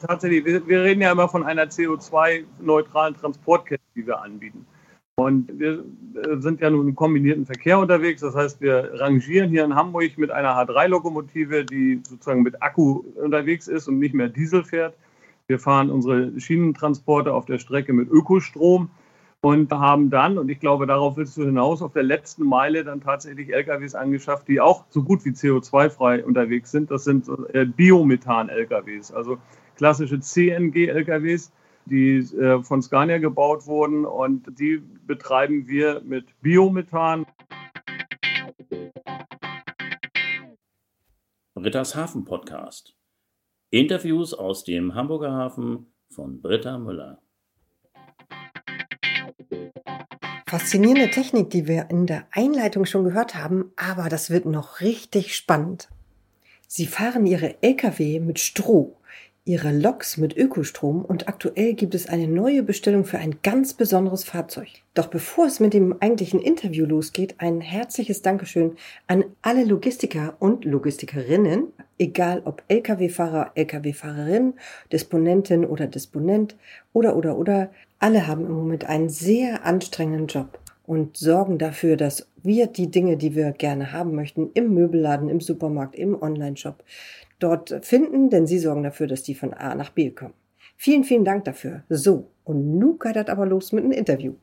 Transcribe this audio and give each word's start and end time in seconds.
tatsächlich, 0.00 0.44
wir, 0.44 0.66
wir 0.66 0.82
reden 0.82 1.02
ja 1.02 1.12
immer 1.12 1.28
von 1.28 1.44
einer 1.44 1.64
CO2-neutralen 1.64 3.14
Transportkette, 3.14 3.82
die 3.94 4.06
wir 4.06 4.20
anbieten. 4.20 4.66
Und 5.16 5.58
wir 5.58 5.84
äh, 6.14 6.38
sind 6.38 6.60
ja 6.60 6.70
nun 6.70 6.88
im 6.88 6.94
kombinierten 6.94 7.44
Verkehr 7.44 7.78
unterwegs. 7.78 8.22
Das 8.22 8.34
heißt, 8.34 8.60
wir 8.60 8.90
rangieren 8.94 9.50
hier 9.50 9.64
in 9.64 9.74
Hamburg 9.74 10.16
mit 10.16 10.30
einer 10.30 10.56
H3-Lokomotive, 10.56 11.64
die 11.64 12.00
sozusagen 12.08 12.42
mit 12.42 12.62
Akku 12.62 13.02
unterwegs 13.16 13.68
ist 13.68 13.86
und 13.86 13.98
nicht 13.98 14.14
mehr 14.14 14.28
Diesel 14.28 14.64
fährt. 14.64 14.94
Wir 15.46 15.58
fahren 15.58 15.90
unsere 15.90 16.40
Schienentransporte 16.40 17.34
auf 17.34 17.44
der 17.44 17.58
Strecke 17.58 17.92
mit 17.92 18.08
Ökostrom 18.08 18.88
und 19.42 19.70
haben 19.72 20.10
dann, 20.10 20.38
und 20.38 20.48
ich 20.48 20.60
glaube, 20.60 20.86
darauf 20.86 21.16
willst 21.16 21.36
du 21.36 21.44
hinaus, 21.44 21.82
auf 21.82 21.92
der 21.92 22.02
letzten 22.02 22.44
Meile 22.44 22.84
dann 22.84 23.00
tatsächlich 23.00 23.52
LKWs 23.52 23.94
angeschafft, 23.94 24.48
die 24.48 24.60
auch 24.60 24.84
so 24.90 25.02
gut 25.02 25.24
wie 25.24 25.30
CO2-frei 25.30 26.24
unterwegs 26.24 26.70
sind. 26.70 26.90
Das 26.90 27.04
sind 27.04 27.26
äh, 27.52 27.64
Biomethan-LKWs, 27.64 29.12
also 29.12 29.38
klassische 29.80 30.20
CNG-LKWs, 30.20 31.50
die 31.86 32.18
äh, 32.18 32.62
von 32.62 32.82
Scania 32.82 33.16
gebaut 33.16 33.66
wurden 33.66 34.04
und 34.04 34.44
die 34.58 34.76
betreiben 35.06 35.66
wir 35.68 36.02
mit 36.02 36.38
Biomethan. 36.42 37.24
Britta's 41.54 41.96
Hafen 41.96 42.26
Podcast. 42.26 42.94
Interviews 43.70 44.34
aus 44.34 44.64
dem 44.64 44.94
Hamburger 44.94 45.32
Hafen 45.32 45.86
von 46.10 46.42
Britta 46.42 46.76
Müller. 46.76 47.22
Faszinierende 50.46 51.08
Technik, 51.08 51.48
die 51.48 51.66
wir 51.66 51.88
in 51.88 52.06
der 52.06 52.26
Einleitung 52.32 52.84
schon 52.84 53.04
gehört 53.04 53.34
haben, 53.34 53.72
aber 53.76 54.10
das 54.10 54.28
wird 54.28 54.44
noch 54.44 54.82
richtig 54.82 55.34
spannend. 55.34 55.88
Sie 56.68 56.86
fahren 56.86 57.24
ihre 57.24 57.62
Lkw 57.62 58.20
mit 58.20 58.38
Stroh 58.40 58.99
ihre 59.44 59.72
Loks 59.72 60.18
mit 60.18 60.36
Ökostrom 60.36 61.04
und 61.04 61.26
aktuell 61.26 61.74
gibt 61.74 61.94
es 61.94 62.08
eine 62.08 62.28
neue 62.28 62.62
Bestellung 62.62 63.04
für 63.04 63.18
ein 63.18 63.36
ganz 63.42 63.72
besonderes 63.72 64.24
Fahrzeug. 64.24 64.68
Doch 64.94 65.06
bevor 65.06 65.46
es 65.46 65.60
mit 65.60 65.72
dem 65.72 65.96
eigentlichen 66.00 66.40
Interview 66.40 66.84
losgeht, 66.84 67.36
ein 67.38 67.60
herzliches 67.60 68.22
Dankeschön 68.22 68.76
an 69.06 69.24
alle 69.40 69.64
Logistiker 69.64 70.36
und 70.40 70.64
Logistikerinnen, 70.64 71.68
egal 71.98 72.42
ob 72.44 72.62
Lkw-Fahrer, 72.68 73.52
Lkw-Fahrerin, 73.54 74.54
Disponentin 74.92 75.64
oder 75.64 75.86
Disponent 75.86 76.56
oder 76.92 77.16
oder 77.16 77.38
oder, 77.38 77.70
alle 77.98 78.26
haben 78.26 78.44
im 78.44 78.52
Moment 78.52 78.84
einen 78.84 79.08
sehr 79.08 79.64
anstrengenden 79.64 80.26
Job 80.26 80.58
und 80.86 81.16
sorgen 81.16 81.56
dafür, 81.56 81.96
dass 81.96 82.26
wir 82.42 82.66
die 82.66 82.90
Dinge, 82.90 83.16
die 83.16 83.36
wir 83.36 83.52
gerne 83.52 83.92
haben 83.92 84.14
möchten, 84.14 84.50
im 84.54 84.74
Möbelladen, 84.74 85.28
im 85.28 85.40
Supermarkt, 85.40 85.94
im 85.94 86.20
Online-Shop, 86.20 86.82
dort 87.40 87.84
finden, 87.84 88.30
denn 88.30 88.46
sie 88.46 88.58
sorgen 88.58 88.82
dafür, 88.82 89.06
dass 89.06 89.22
die 89.22 89.34
von 89.34 89.52
A 89.52 89.74
nach 89.74 89.90
B 89.90 90.10
kommen. 90.10 90.34
Vielen, 90.76 91.04
vielen 91.04 91.24
Dank 91.24 91.44
dafür. 91.44 91.82
So, 91.88 92.28
und 92.44 92.78
nun 92.78 92.98
geht 92.98 93.16
das 93.16 93.28
aber 93.28 93.46
los 93.46 93.72
mit 93.72 93.84
einem 93.84 93.92
Interview. 93.92 94.34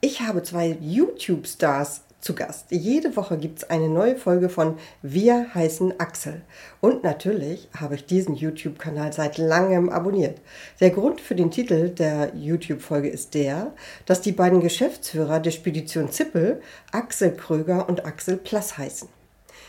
Ich 0.00 0.20
habe 0.22 0.42
zwei 0.42 0.76
YouTube-Stars 0.80 2.02
zu 2.24 2.34
Gast. 2.34 2.66
Jede 2.70 3.16
Woche 3.16 3.36
gibt 3.36 3.58
es 3.58 3.70
eine 3.70 3.88
neue 3.88 4.16
Folge 4.16 4.48
von 4.48 4.78
Wir 5.02 5.54
heißen 5.54 6.00
Axel. 6.00 6.42
Und 6.80 7.04
natürlich 7.04 7.68
habe 7.78 7.96
ich 7.96 8.06
diesen 8.06 8.34
YouTube-Kanal 8.34 9.12
seit 9.12 9.36
langem 9.36 9.90
abonniert. 9.90 10.40
Der 10.80 10.90
Grund 10.90 11.20
für 11.20 11.34
den 11.34 11.50
Titel 11.50 11.90
der 11.90 12.34
YouTube-Folge 12.34 13.08
ist 13.08 13.34
der, 13.34 13.74
dass 14.06 14.22
die 14.22 14.32
beiden 14.32 14.60
Geschäftsführer 14.60 15.38
der 15.38 15.50
Spedition 15.50 16.10
Zippel 16.10 16.62
Axel 16.92 17.32
Kröger 17.36 17.88
und 17.88 18.06
Axel 18.06 18.38
Plass 18.38 18.78
heißen. 18.78 19.08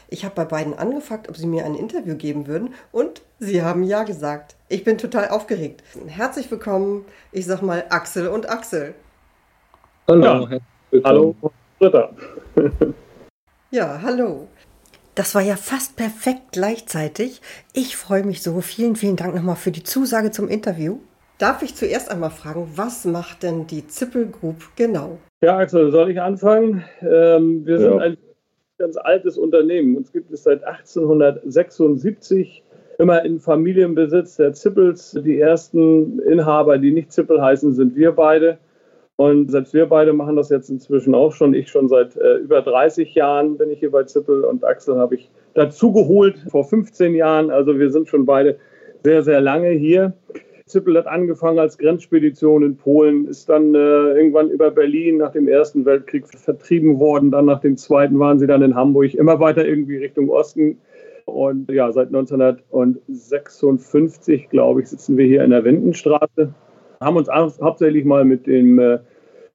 Ich 0.07 0.23
habe 0.23 0.35
bei 0.35 0.45
beiden 0.45 0.73
angefragt, 0.73 1.29
ob 1.29 1.37
sie 1.37 1.47
mir 1.47 1.65
ein 1.65 1.75
Interview 1.75 2.15
geben 2.15 2.47
würden 2.47 2.73
und 2.91 3.21
sie 3.39 3.61
haben 3.61 3.83
ja 3.83 4.03
gesagt. 4.03 4.55
Ich 4.69 4.83
bin 4.83 4.97
total 4.97 5.29
aufgeregt. 5.29 5.83
Herzlich 6.07 6.49
willkommen, 6.51 7.05
ich 7.31 7.45
sag 7.45 7.61
mal 7.61 7.85
Axel 7.89 8.27
und 8.27 8.49
Axel. 8.49 8.93
Hallo. 10.07 10.47
Ja. 10.91 11.01
Hallo, 11.03 11.35
Britta. 11.79 12.11
ja, 13.71 13.99
hallo. 14.01 14.47
Das 15.15 15.33
war 15.33 15.41
ja 15.41 15.55
fast 15.55 15.95
perfekt 15.95 16.51
gleichzeitig. 16.51 17.41
Ich 17.73 17.95
freue 17.95 18.23
mich 18.23 18.43
so. 18.43 18.61
Vielen, 18.61 18.95
vielen 18.95 19.15
Dank 19.15 19.33
nochmal 19.33 19.55
für 19.55 19.71
die 19.71 19.83
Zusage 19.83 20.31
zum 20.31 20.49
Interview. 20.49 20.99
Darf 21.37 21.63
ich 21.63 21.75
zuerst 21.75 22.11
einmal 22.11 22.29
fragen, 22.29 22.71
was 22.75 23.05
macht 23.05 23.43
denn 23.43 23.67
die 23.67 23.87
Zippel 23.87 24.27
Group 24.27 24.57
genau? 24.75 25.17
Ja, 25.41 25.57
Axel, 25.57 25.91
soll 25.91 26.11
ich 26.11 26.21
anfangen? 26.21 26.85
Ähm, 27.01 27.65
wir 27.65 27.79
ja. 27.79 27.89
sind 27.89 28.01
ein 28.01 28.17
ganz 28.77 28.97
altes 28.97 29.37
Unternehmen. 29.37 29.95
Uns 29.95 30.11
gibt 30.11 30.31
es 30.31 30.43
seit 30.43 30.63
1876 30.63 32.63
immer 32.97 33.23
in 33.23 33.39
Familienbesitz 33.39 34.37
der 34.37 34.53
Zippels. 34.53 35.17
Die 35.23 35.39
ersten 35.39 36.19
Inhaber, 36.19 36.77
die 36.77 36.91
nicht 36.91 37.11
Zippel 37.11 37.41
heißen, 37.41 37.73
sind 37.73 37.95
wir 37.95 38.11
beide. 38.11 38.57
Und 39.17 39.49
selbst 39.49 39.73
wir 39.73 39.85
beide 39.85 40.11
machen 40.11 40.35
das 40.35 40.49
jetzt 40.49 40.69
inzwischen 40.69 41.15
auch 41.15 41.31
schon. 41.31 41.53
Ich 41.53 41.69
schon 41.69 41.87
seit 41.87 42.17
äh, 42.17 42.35
über 42.35 42.61
30 42.61 43.15
Jahren 43.15 43.57
bin 43.57 43.71
ich 43.71 43.79
hier 43.79 43.91
bei 43.91 44.03
Zippel 44.03 44.43
und 44.43 44.65
Axel 44.65 44.97
habe 44.97 45.15
ich 45.15 45.29
dazu 45.53 45.93
geholt 45.93 46.37
vor 46.49 46.65
15 46.65 47.15
Jahren. 47.15 47.49
Also 47.49 47.79
wir 47.79 47.91
sind 47.91 48.09
schon 48.09 48.25
beide 48.25 48.57
sehr, 49.05 49.23
sehr 49.23 49.39
lange 49.39 49.69
hier. 49.69 50.13
Zippel 50.67 50.97
hat 50.97 51.05
angefangen 51.05 51.59
als 51.59 51.77
Grenzspedition 51.77 52.63
in 52.63 52.75
Polen, 52.75 53.27
ist 53.27 53.47
dann 53.49 53.75
äh, 53.75 53.77
irgendwann 53.77 54.49
über 54.49 54.71
Berlin 54.71 55.17
nach 55.17 55.31
dem 55.31 55.47
Ersten 55.47 55.85
Weltkrieg 55.85 56.27
vertrieben 56.27 56.99
worden. 56.99 57.29
Dann 57.29 57.45
nach 57.45 57.61
dem 57.61 57.77
Zweiten 57.77 58.17
waren 58.17 58.39
sie 58.39 58.47
dann 58.47 58.63
in 58.63 58.73
Hamburg, 58.73 59.13
immer 59.13 59.39
weiter 59.39 59.63
irgendwie 59.63 59.97
Richtung 59.97 60.27
Osten. 60.29 60.79
Und 61.25 61.71
ja, 61.71 61.91
seit 61.91 62.07
1956, 62.07 64.49
glaube 64.49 64.81
ich, 64.81 64.89
sitzen 64.89 65.17
wir 65.17 65.27
hier 65.27 65.43
in 65.43 65.51
der 65.51 65.63
Windenstraße. 65.63 66.51
Haben 66.99 67.17
uns 67.17 67.29
hauptsächlich 67.29 68.05
mal 68.05 68.25
mit 68.25 68.47
dem 68.47 68.79
äh, 68.79 68.97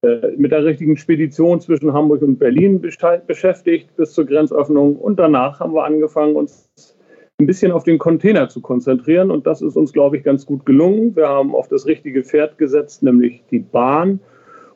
äh, 0.03 0.35
mit 0.37 0.53
der 0.53 0.65
richtigen 0.65 0.97
Spedition 0.97 1.61
zwischen 1.61 1.93
Hamburg 1.93 2.23
und 2.23 2.39
Berlin 2.39 2.81
beschäftigt 2.81 3.95
bis 3.97 4.13
zur 4.13 4.25
Grenzöffnung. 4.25 4.97
Und 4.97 5.19
danach 5.19 5.61
haben 5.61 5.75
wir 5.75 5.85
angefangen, 5.85 6.37
uns 6.37 6.97
ein 7.41 7.47
bisschen 7.47 7.73
auf 7.73 7.85
den 7.85 7.99
Container 7.99 8.49
zu 8.49 8.61
konzentrieren. 8.61 9.31
Und 9.31 9.47
das 9.47 9.63
ist 9.63 9.77
uns, 9.77 9.93
glaube 9.93 10.17
ich, 10.17 10.25
ganz 10.25 10.45
gut 10.45 10.67
gelungen. 10.67 11.17
Wir 11.17 11.29
haben 11.29 11.55
auf 11.55 11.69
das 11.69 11.87
richtige 11.87 12.23
Pferd 12.23 12.59
gesetzt, 12.59 13.03
nämlich 13.03 13.43
die 13.51 13.61
Bahn, 13.61 14.21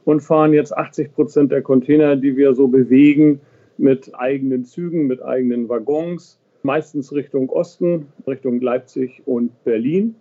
und 0.05 0.21
fahren 0.21 0.53
jetzt 0.53 0.77
80 0.77 1.15
Prozent 1.15 1.53
der 1.53 1.63
Container, 1.63 2.17
die 2.17 2.37
wir 2.37 2.55
so 2.55 2.69
bewegen, 2.69 3.41
mit 3.79 4.15
eigenen 4.15 4.65
Zügen, 4.65 5.07
mit 5.07 5.23
eigenen 5.23 5.69
Waggons, 5.69 6.39
meistens 6.63 7.13
Richtung 7.13 7.49
Osten, 7.49 8.07
Richtung 8.27 8.61
Leipzig 8.61 9.23
und 9.27 9.65
Berlin. 9.65 10.15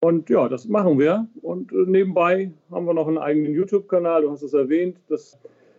Und 0.00 0.28
ja, 0.30 0.48
das 0.48 0.68
machen 0.68 0.98
wir. 0.98 1.26
Und 1.40 1.72
äh, 1.72 1.84
nebenbei 1.86 2.50
haben 2.70 2.86
wir 2.86 2.94
noch 2.94 3.08
einen 3.08 3.18
eigenen 3.18 3.54
YouTube-Kanal, 3.54 4.22
du 4.22 4.30
hast 4.30 4.42
es 4.42 4.52
erwähnt. 4.52 4.98
Das 5.08 5.38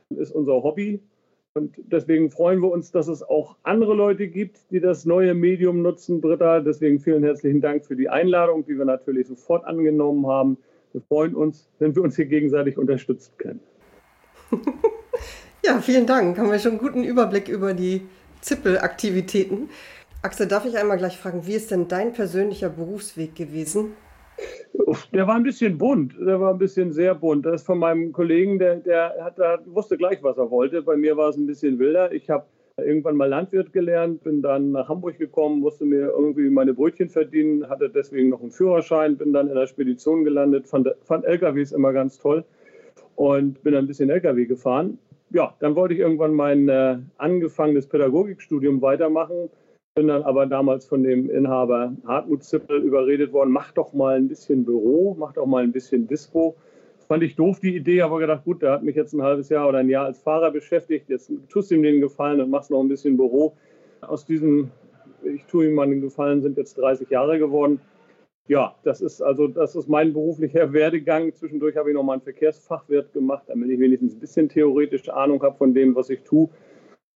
ist 0.09 0.31
unser 0.31 0.63
Hobby. 0.63 0.99
Und 1.55 1.75
deswegen 1.77 2.31
freuen 2.31 2.61
wir 2.61 2.71
uns, 2.71 2.89
dass 2.89 3.07
es 3.07 3.21
auch 3.21 3.57
andere 3.61 3.93
Leute 3.93 4.27
gibt, 4.27 4.57
die 4.71 4.79
das 4.79 5.05
neue 5.05 5.35
Medium 5.35 5.83
nutzen, 5.83 6.19
Britta. 6.19 6.61
Deswegen 6.61 6.99
vielen 6.99 7.23
herzlichen 7.23 7.61
Dank 7.61 7.85
für 7.85 7.95
die 7.95 8.09
Einladung, 8.09 8.65
die 8.65 8.75
wir 8.75 8.85
natürlich 8.85 9.27
sofort 9.27 9.63
angenommen 9.65 10.25
haben. 10.25 10.57
Wir 10.93 11.01
freuen 11.01 11.35
uns, 11.35 11.69
wenn 11.77 11.95
wir 11.95 12.01
uns 12.01 12.15
hier 12.15 12.25
gegenseitig 12.25 12.79
unterstützen 12.79 13.33
können. 13.37 13.59
ja, 15.63 15.79
vielen 15.79 16.07
Dank. 16.07 16.39
Haben 16.39 16.49
wir 16.49 16.57
schon 16.57 16.71
einen 16.71 16.81
guten 16.81 17.03
Überblick 17.03 17.47
über 17.47 17.75
die 17.75 18.01
Zippel-Aktivitäten. 18.41 19.69
Axel, 20.23 20.47
darf 20.47 20.65
ich 20.65 20.75
einmal 20.79 20.97
gleich 20.97 21.19
fragen, 21.19 21.45
wie 21.45 21.53
ist 21.53 21.69
denn 21.69 21.87
dein 21.87 22.13
persönlicher 22.13 22.69
Berufsweg 22.69 23.35
gewesen? 23.35 23.91
Der 25.13 25.27
war 25.27 25.35
ein 25.35 25.43
bisschen 25.43 25.77
bunt, 25.77 26.15
der 26.19 26.39
war 26.39 26.53
ein 26.53 26.57
bisschen 26.57 26.91
sehr 26.91 27.15
bunt. 27.15 27.45
Das 27.45 27.61
ist 27.61 27.65
von 27.65 27.77
meinem 27.77 28.11
Kollegen, 28.11 28.59
der, 28.59 28.77
der, 28.77 29.15
hat, 29.23 29.37
der 29.37 29.59
wusste 29.65 29.97
gleich, 29.97 30.21
was 30.23 30.37
er 30.37 30.49
wollte. 30.49 30.81
Bei 30.81 30.97
mir 30.97 31.15
war 31.15 31.29
es 31.29 31.37
ein 31.37 31.45
bisschen 31.45 31.77
wilder. 31.77 32.11
Ich 32.11 32.29
habe 32.29 32.45
irgendwann 32.77 33.15
mal 33.15 33.29
Landwirt 33.29 33.71
gelernt, 33.71 34.23
bin 34.23 34.41
dann 34.41 34.71
nach 34.71 34.89
Hamburg 34.89 35.17
gekommen, 35.19 35.59
musste 35.59 35.85
mir 35.85 36.09
irgendwie 36.09 36.49
meine 36.49 36.73
Brötchen 36.73 37.09
verdienen, 37.09 37.69
hatte 37.69 37.89
deswegen 37.89 38.29
noch 38.29 38.41
einen 38.41 38.51
Führerschein, 38.51 39.17
bin 39.17 39.31
dann 39.31 39.47
in 39.47 39.55
der 39.55 39.67
Spedition 39.67 40.23
gelandet, 40.23 40.67
fand, 40.67 40.89
fand 41.03 41.25
LKWs 41.25 41.71
immer 41.71 41.93
ganz 41.93 42.17
toll 42.17 42.43
und 43.15 43.61
bin 43.63 43.73
dann 43.73 43.85
ein 43.85 43.87
bisschen 43.87 44.09
LKW 44.09 44.45
gefahren. 44.45 44.97
Ja, 45.29 45.55
dann 45.59 45.75
wollte 45.75 45.93
ich 45.93 45.99
irgendwann 45.99 46.33
mein 46.33 46.67
äh, 46.69 46.97
angefangenes 47.17 47.87
Pädagogikstudium 47.87 48.81
weitermachen 48.81 49.49
bin 49.95 50.07
dann 50.07 50.23
aber 50.23 50.47
damals 50.47 50.87
von 50.87 51.03
dem 51.03 51.29
Inhaber 51.29 51.95
Hartmut 52.07 52.43
Zippel 52.43 52.81
überredet 52.81 53.31
worden, 53.31 53.51
mach 53.51 53.71
doch 53.73 53.93
mal 53.93 54.15
ein 54.15 54.27
bisschen 54.27 54.65
Büro, 54.65 55.15
mach 55.19 55.33
doch 55.33 55.45
mal 55.45 55.63
ein 55.63 55.71
bisschen 55.71 56.07
Dispo. 56.07 56.55
Fand 57.07 57.21
ich 57.21 57.35
doof 57.35 57.59
die 57.59 57.75
Idee, 57.75 58.01
aber 58.01 58.17
gedacht, 58.17 58.43
gut, 58.43 58.63
der 58.63 58.71
hat 58.71 58.83
mich 58.83 58.95
jetzt 58.95 59.13
ein 59.13 59.21
halbes 59.21 59.49
Jahr 59.49 59.69
oder 59.69 59.79
ein 59.79 59.89
Jahr 59.89 60.05
als 60.05 60.19
Fahrer 60.19 60.49
beschäftigt, 60.49 61.09
jetzt 61.09 61.31
tust 61.49 61.71
ihm 61.71 61.83
den 61.83 62.01
Gefallen 62.01 62.41
und 62.41 62.49
machst 62.49 62.71
noch 62.71 62.81
ein 62.81 62.87
bisschen 62.87 63.17
Büro. 63.17 63.55
Aus 64.01 64.25
diesem, 64.25 64.71
ich 65.23 65.45
tue 65.45 65.67
ihm 65.67 65.75
mal 65.75 65.87
den 65.87 66.01
Gefallen, 66.01 66.41
sind 66.41 66.57
jetzt 66.57 66.75
30 66.79 67.11
Jahre 67.11 67.37
geworden. 67.37 67.79
Ja, 68.47 68.75
das 68.83 68.99
ist 68.99 69.21
also, 69.21 69.47
das 69.47 69.75
ist 69.75 69.87
mein 69.87 70.11
beruflicher 70.11 70.73
Werdegang. 70.73 71.31
Zwischendurch 71.33 71.77
habe 71.77 71.91
ich 71.91 71.95
noch 71.95 72.03
mal 72.03 72.13
einen 72.13 72.21
Verkehrsfachwirt 72.23 73.13
gemacht, 73.13 73.43
damit 73.47 73.69
ich 73.69 73.79
wenigstens 73.79 74.15
ein 74.15 74.19
bisschen 74.19 74.49
theoretische 74.49 75.13
Ahnung 75.13 75.43
habe 75.43 75.55
von 75.55 75.75
dem, 75.75 75.93
was 75.93 76.09
ich 76.09 76.23
tue. 76.23 76.49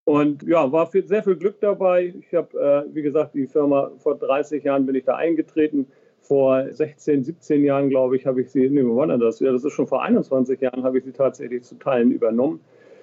Und 0.07 0.43
ja, 0.43 0.71
war 0.71 0.87
viel, 0.87 1.05
sehr 1.05 1.21
viel 1.21 1.35
Glück 1.35 1.59
dabei. 1.59 2.13
Ich 2.17 2.33
habe, 2.33 2.57
äh, 2.57 2.95
wie 2.95 3.01
gesagt, 3.01 3.35
die 3.35 3.45
Firma 3.45 3.91
vor 3.97 4.15
30 4.17 4.63
Jahren 4.63 4.85
bin 4.85 4.95
ich 4.95 5.03
da 5.03 5.17
eingetreten. 5.17 5.85
vor 6.21 6.65
16, 6.71 7.25
17 7.25 7.63
Jahren, 7.65 7.89
glaube 7.89 8.15
ich, 8.15 8.25
habe 8.25 8.41
ich 8.41 8.49
sie, 8.49 8.69
nee, 8.69 8.81
wann 8.83 9.19
das? 9.19 9.41
Ja, 9.41 9.51
das 9.51 9.65
ist 9.65 9.73
schon 9.73 9.87
vor 9.87 10.03
21 10.03 10.61
Jahren, 10.61 10.83
habe 10.83 10.97
ich 10.97 11.03
sie 11.03 11.11
tatsächlich 11.11 11.63
zu 11.63 11.75
Teilen 11.75 12.11
übernommen. 12.11 12.61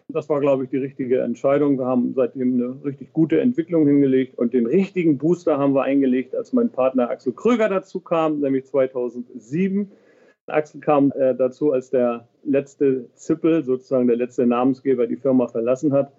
Das 0.09 0.31
war, 0.31 0.41
glaube 0.41 0.65
ich, 0.65 0.71
die 0.71 0.79
richtige 0.79 1.21
Entscheidung. 1.21 1.79
Wir 1.79 1.85
haben 1.85 2.15
seitdem 2.15 2.55
eine 2.55 2.85
richtig 2.85 3.13
gute 3.13 3.39
Entwicklung 3.39 3.87
hingelegt 3.87 4.39
und 4.39 4.55
den 4.55 4.67
richtigen 4.67 5.19
Booster 5.19 5.59
haben 5.59 5.75
wir 5.75 5.83
eingelegt, 5.83 6.35
als 6.35 6.55
mein 6.55 6.71
Partner 6.71 7.11
Axel 7.11 7.35
Kröger 7.35 7.69
dazu 7.69 8.01
kam, 8.01 8.41
nämlich 8.41 8.65
2007. 8.65 9.91
Axel 10.47 10.81
kam 10.81 11.13
äh, 11.13 11.35
dazu, 11.35 11.73
als 11.73 11.91
der 11.91 12.29
letzte 12.45 13.11
Zippel, 13.15 13.63
sozusagen 13.63 14.07
der 14.07 14.17
letzte 14.17 14.47
Namensgeber, 14.47 15.07
die 15.07 15.17
Firma 15.17 15.49
verlassen 15.49 15.93
hat. 15.93 16.11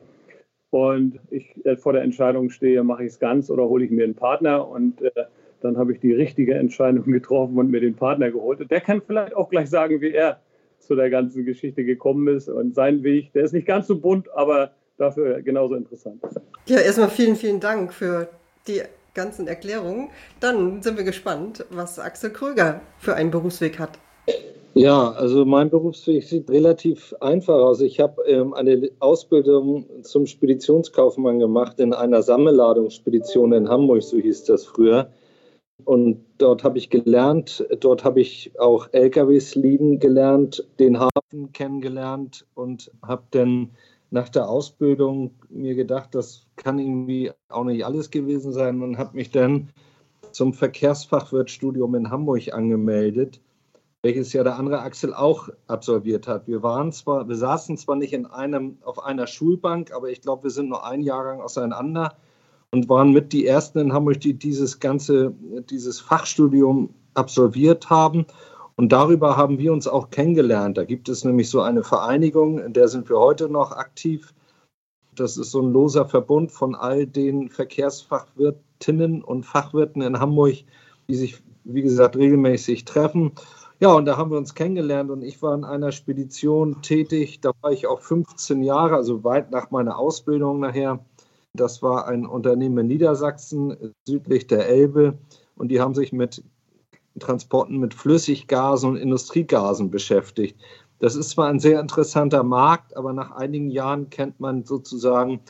Und 0.71 1.19
ich 1.29 1.65
äh, 1.65 1.77
vor 1.77 1.93
der 1.93 2.01
Entscheidung 2.01 2.49
stehe, 2.49 2.83
mache 2.83 3.03
ich 3.03 3.13
es 3.13 3.19
ganz 3.19 3.49
oder 3.49 3.63
hole 3.63 3.85
ich 3.85 3.91
mir 3.91 4.03
einen 4.03 4.15
Partner? 4.15 4.67
Und 4.67 5.01
äh, 5.01 5.11
dann 5.61 5.77
habe 5.77 5.93
ich 5.93 5.99
die 5.99 6.13
richtige 6.13 6.55
Entscheidung 6.55 7.05
getroffen 7.11 7.57
und 7.57 7.71
mir 7.71 7.81
den 7.81 7.95
Partner 7.95 8.31
geholt. 8.31 8.61
Und 8.61 8.71
der 8.71 8.81
kann 8.81 9.01
vielleicht 9.05 9.35
auch 9.35 9.49
gleich 9.49 9.69
sagen, 9.69 10.01
wie 10.01 10.11
er 10.11 10.39
zu 10.79 10.95
der 10.95 11.09
ganzen 11.09 11.45
Geschichte 11.45 11.83
gekommen 11.83 12.27
ist 12.27 12.49
und 12.49 12.75
sein 12.75 13.03
Weg. 13.03 13.33
Der 13.33 13.43
ist 13.43 13.53
nicht 13.53 13.67
ganz 13.67 13.87
so 13.87 13.99
bunt, 13.99 14.29
aber 14.35 14.71
dafür 14.97 15.41
genauso 15.41 15.75
interessant. 15.75 16.21
Ja, 16.67 16.79
erstmal 16.79 17.09
vielen, 17.09 17.35
vielen 17.35 17.59
Dank 17.59 17.93
für 17.93 18.29
die 18.67 18.81
ganzen 19.13 19.47
Erklärungen. 19.47 20.09
Dann 20.39 20.81
sind 20.81 20.97
wir 20.97 21.03
gespannt, 21.03 21.65
was 21.71 21.99
Axel 21.99 22.31
Krüger 22.31 22.81
für 22.99 23.15
einen 23.15 23.31
Berufsweg 23.31 23.79
hat. 23.79 23.97
Ja, 24.77 25.11
also 25.11 25.45
mein 25.45 25.69
Berufsweg 25.69 26.25
sieht 26.25 26.49
relativ 26.49 27.15
einfach 27.21 27.55
aus. 27.55 27.79
Ich 27.79 28.01
habe 28.01 28.21
ähm, 28.23 28.53
eine 28.53 28.89
Ausbildung 28.99 29.85
zum 30.03 30.25
Speditionskaufmann 30.25 31.39
gemacht 31.39 31.79
in 31.79 31.93
einer 31.93 32.21
Sammelladungsspedition 32.21 33.53
in 33.53 33.69
Hamburg, 33.69 34.03
so 34.03 34.17
hieß 34.17 34.43
das 34.43 34.65
früher. 34.65 35.09
Und 35.85 36.25
dort 36.39 36.65
habe 36.65 36.77
ich 36.77 36.89
gelernt, 36.89 37.65
dort 37.79 38.03
habe 38.03 38.19
ich 38.19 38.51
auch 38.59 38.89
LKWs 38.91 39.55
lieben 39.55 39.99
gelernt, 39.99 40.67
den 40.77 40.99
Hafen 40.99 41.53
kennengelernt 41.53 42.45
und 42.53 42.91
habe 43.01 43.23
dann 43.31 43.69
nach 44.11 44.27
der 44.27 44.49
Ausbildung 44.49 45.31
mir 45.49 45.75
gedacht, 45.75 46.13
das 46.15 46.47
kann 46.57 46.79
irgendwie 46.79 47.31
auch 47.47 47.63
nicht 47.63 47.85
alles 47.85 48.11
gewesen 48.11 48.51
sein 48.51 48.81
und 48.81 48.97
habe 48.97 49.15
mich 49.15 49.31
dann 49.31 49.69
zum 50.31 50.53
Verkehrsfachwirtstudium 50.53 51.95
in 51.95 52.09
Hamburg 52.09 52.53
angemeldet, 52.53 53.39
welches 54.05 54.33
ja 54.33 54.43
der 54.43 54.59
andere 54.59 54.81
Axel 54.81 55.15
auch 55.15 55.49
absolviert 55.65 56.27
hat. 56.27 56.47
Wir 56.47 56.61
waren 56.61 56.91
zwar, 56.91 57.27
wir 57.27 57.35
saßen 57.35 57.75
zwar 57.75 57.95
nicht 57.95 58.13
in 58.13 58.27
einem, 58.27 58.77
auf 58.83 59.03
einer 59.03 59.25
Schulbank, 59.25 59.91
aber 59.91 60.11
ich 60.11 60.21
glaube, 60.21 60.43
wir 60.43 60.51
sind 60.51 60.69
nur 60.69 60.85
ein 60.85 61.01
Jahrgang 61.01 61.41
auseinander 61.41 62.15
und 62.69 62.87
waren 62.87 63.13
mit 63.13 63.33
die 63.33 63.47
ersten 63.47 63.79
in 63.79 63.93
Hamburg, 63.93 64.19
die 64.19 64.35
dieses 64.35 64.79
ganze, 64.79 65.33
dieses 65.71 65.99
Fachstudium 65.99 66.93
absolviert 67.15 67.89
haben. 67.89 68.27
Und 68.75 68.91
darüber 68.91 69.37
haben 69.37 69.57
wir 69.57 69.73
uns 69.73 69.87
auch 69.87 70.11
kennengelernt. 70.11 70.77
Da 70.77 70.83
gibt 70.83 71.09
es 71.09 71.25
nämlich 71.25 71.49
so 71.49 71.61
eine 71.61 71.83
Vereinigung, 71.83 72.59
in 72.59 72.73
der 72.73 72.89
sind 72.89 73.09
wir 73.09 73.17
heute 73.17 73.49
noch 73.49 73.71
aktiv. 73.71 74.35
Das 75.15 75.35
ist 75.35 75.49
so 75.49 75.63
ein 75.63 75.73
loser 75.73 76.05
Verbund 76.05 76.51
von 76.51 76.75
all 76.75 77.07
den 77.07 77.49
Verkehrsfachwirtinnen 77.49 79.23
und 79.23 79.47
Fachwirten 79.47 80.03
in 80.03 80.19
Hamburg, 80.19 80.57
die 81.09 81.15
sich, 81.15 81.41
wie 81.63 81.81
gesagt, 81.81 82.15
regelmäßig 82.15 82.85
treffen. 82.85 83.31
Ja, 83.81 83.93
und 83.93 84.05
da 84.05 84.15
haben 84.15 84.31
wir 84.31 84.37
uns 84.37 84.55
kennengelernt 84.55 85.11
und 85.11 85.21
ich 85.21 85.41
war 85.41 85.53
in 85.53 85.65
einer 85.65 85.91
Spedition 85.91 86.81
tätig. 86.81 87.41
Da 87.41 87.51
war 87.61 87.71
ich 87.73 87.87
auch 87.87 87.99
15 88.01 88.63
Jahre, 88.63 88.95
also 88.95 89.23
weit 89.25 89.51
nach 89.51 89.69
meiner 89.69 89.99
Ausbildung 89.99 90.61
nachher. 90.61 91.03
Das 91.53 91.81
war 91.81 92.07
ein 92.07 92.25
Unternehmen 92.25 92.77
in 92.77 92.87
Niedersachsen, 92.87 93.93
südlich 94.07 94.47
der 94.47 94.67
Elbe. 94.67 95.17
Und 95.55 95.69
die 95.69 95.81
haben 95.81 95.93
sich 95.93 96.13
mit 96.13 96.41
Transporten 97.19 97.77
mit 97.77 97.93
Flüssiggasen 97.93 98.91
und 98.91 98.97
Industriegasen 98.97 99.91
beschäftigt. 99.91 100.57
Das 100.99 101.15
ist 101.15 101.31
zwar 101.31 101.47
ein 101.47 101.59
sehr 101.59 101.79
interessanter 101.79 102.43
Markt, 102.43 102.95
aber 102.95 103.13
nach 103.13 103.31
einigen 103.31 103.69
Jahren 103.69 104.09
kennt 104.09 104.39
man 104.39 104.63
sozusagen 104.63 105.41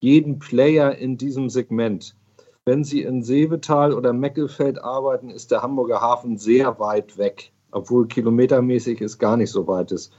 jeden 0.00 0.38
Player 0.38 0.96
in 0.96 1.18
diesem 1.18 1.50
Segment. 1.50 2.16
Wenn 2.64 2.82
Sie 2.82 3.02
in 3.02 3.22
Seevetal 3.22 3.92
oder 3.92 4.14
Meckelfeld 4.14 4.82
arbeiten, 4.82 5.28
ist 5.28 5.50
der 5.50 5.62
Hamburger 5.62 6.00
Hafen 6.00 6.38
sehr 6.38 6.78
weit 6.78 7.18
weg, 7.18 7.52
obwohl 7.74 8.06
kilometermäßig 8.08 9.00
es 9.00 9.18
gar 9.18 9.36
nicht 9.36 9.50
so 9.50 9.66
weit 9.66 9.92
ist. 9.92 10.12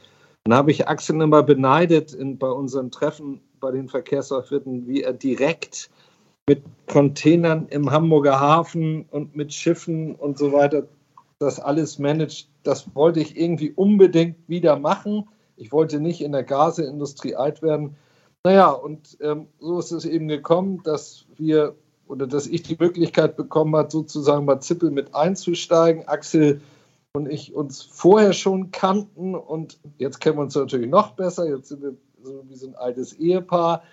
Dann 0.43 0.57
habe 0.57 0.71
ich 0.71 0.87
Axel 0.87 1.21
immer 1.21 1.41
beneidet 1.41 2.13
in, 2.13 2.37
bei 2.37 2.49
unseren 2.49 2.91
Treffen 2.91 3.41
bei 3.59 3.71
den 3.71 3.89
Verkehrsaufwirten, 3.89 4.87
wie 4.87 5.01
er 5.01 5.13
direkt 5.13 5.89
mit 6.47 6.61
Containern 6.87 7.67
im 7.69 7.89
Hamburger 7.89 8.39
Hafen 8.39 9.05
und 9.09 9.35
mit 9.35 9.51
Schiffen 9.53 10.13
und 10.13 10.37
so 10.37 10.53
weiter 10.53 10.83
das 11.39 11.59
alles 11.59 11.99
managt. 11.99 12.47
Das 12.63 12.95
wollte 12.95 13.19
ich 13.19 13.37
irgendwie 13.37 13.71
unbedingt 13.71 14.37
wieder 14.47 14.77
machen. 14.77 15.27
Ich 15.57 15.71
wollte 15.71 15.99
nicht 15.99 16.21
in 16.21 16.31
der 16.31 16.43
Gaseindustrie 16.43 17.35
alt 17.35 17.61
werden. 17.61 17.95
Naja, 18.43 18.69
und 18.69 19.17
ähm, 19.21 19.47
so 19.59 19.79
ist 19.79 19.91
es 19.91 20.05
eben 20.05 20.27
gekommen, 20.27 20.81
dass 20.83 21.25
wir 21.37 21.75
oder 22.07 22.27
dass 22.27 22.45
ich 22.45 22.61
die 22.61 22.77
Möglichkeit 22.79 23.35
bekommen 23.35 23.75
habe, 23.75 23.89
sozusagen 23.89 24.45
bei 24.45 24.55
Zippel 24.57 24.91
mit 24.91 25.15
einzusteigen. 25.15 26.07
Axel 26.07 26.61
und 27.15 27.29
ich 27.29 27.55
uns 27.55 27.81
vorher 27.81 28.33
schon 28.33 28.71
kannten 28.71 29.35
und 29.35 29.79
jetzt 29.97 30.19
kennen 30.19 30.37
wir 30.37 30.43
uns 30.43 30.55
natürlich 30.55 30.89
noch 30.89 31.11
besser. 31.11 31.47
Jetzt 31.47 31.69
sind 31.69 31.81
wir 31.81 31.95
so 32.21 32.43
wie 32.47 32.55
so 32.55 32.67
ein 32.67 32.75
altes 32.75 33.13
Ehepaar. 33.13 33.83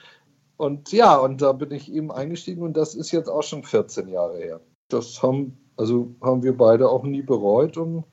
Und 0.56 0.92
ja, 0.92 1.16
und 1.16 1.40
da 1.40 1.52
bin 1.52 1.70
ich 1.70 1.92
eben 1.92 2.10
eingestiegen 2.10 2.62
und 2.62 2.76
das 2.76 2.94
ist 2.94 3.10
jetzt 3.10 3.28
auch 3.28 3.42
schon 3.42 3.62
14 3.62 4.08
Jahre 4.08 4.38
her. 4.38 4.60
Das 4.88 5.22
haben, 5.22 5.58
also 5.76 6.14
haben 6.20 6.42
wir 6.42 6.56
beide 6.56 6.88
auch 6.88 7.04
nie 7.04 7.22
bereut 7.22 7.76
und 7.76 8.04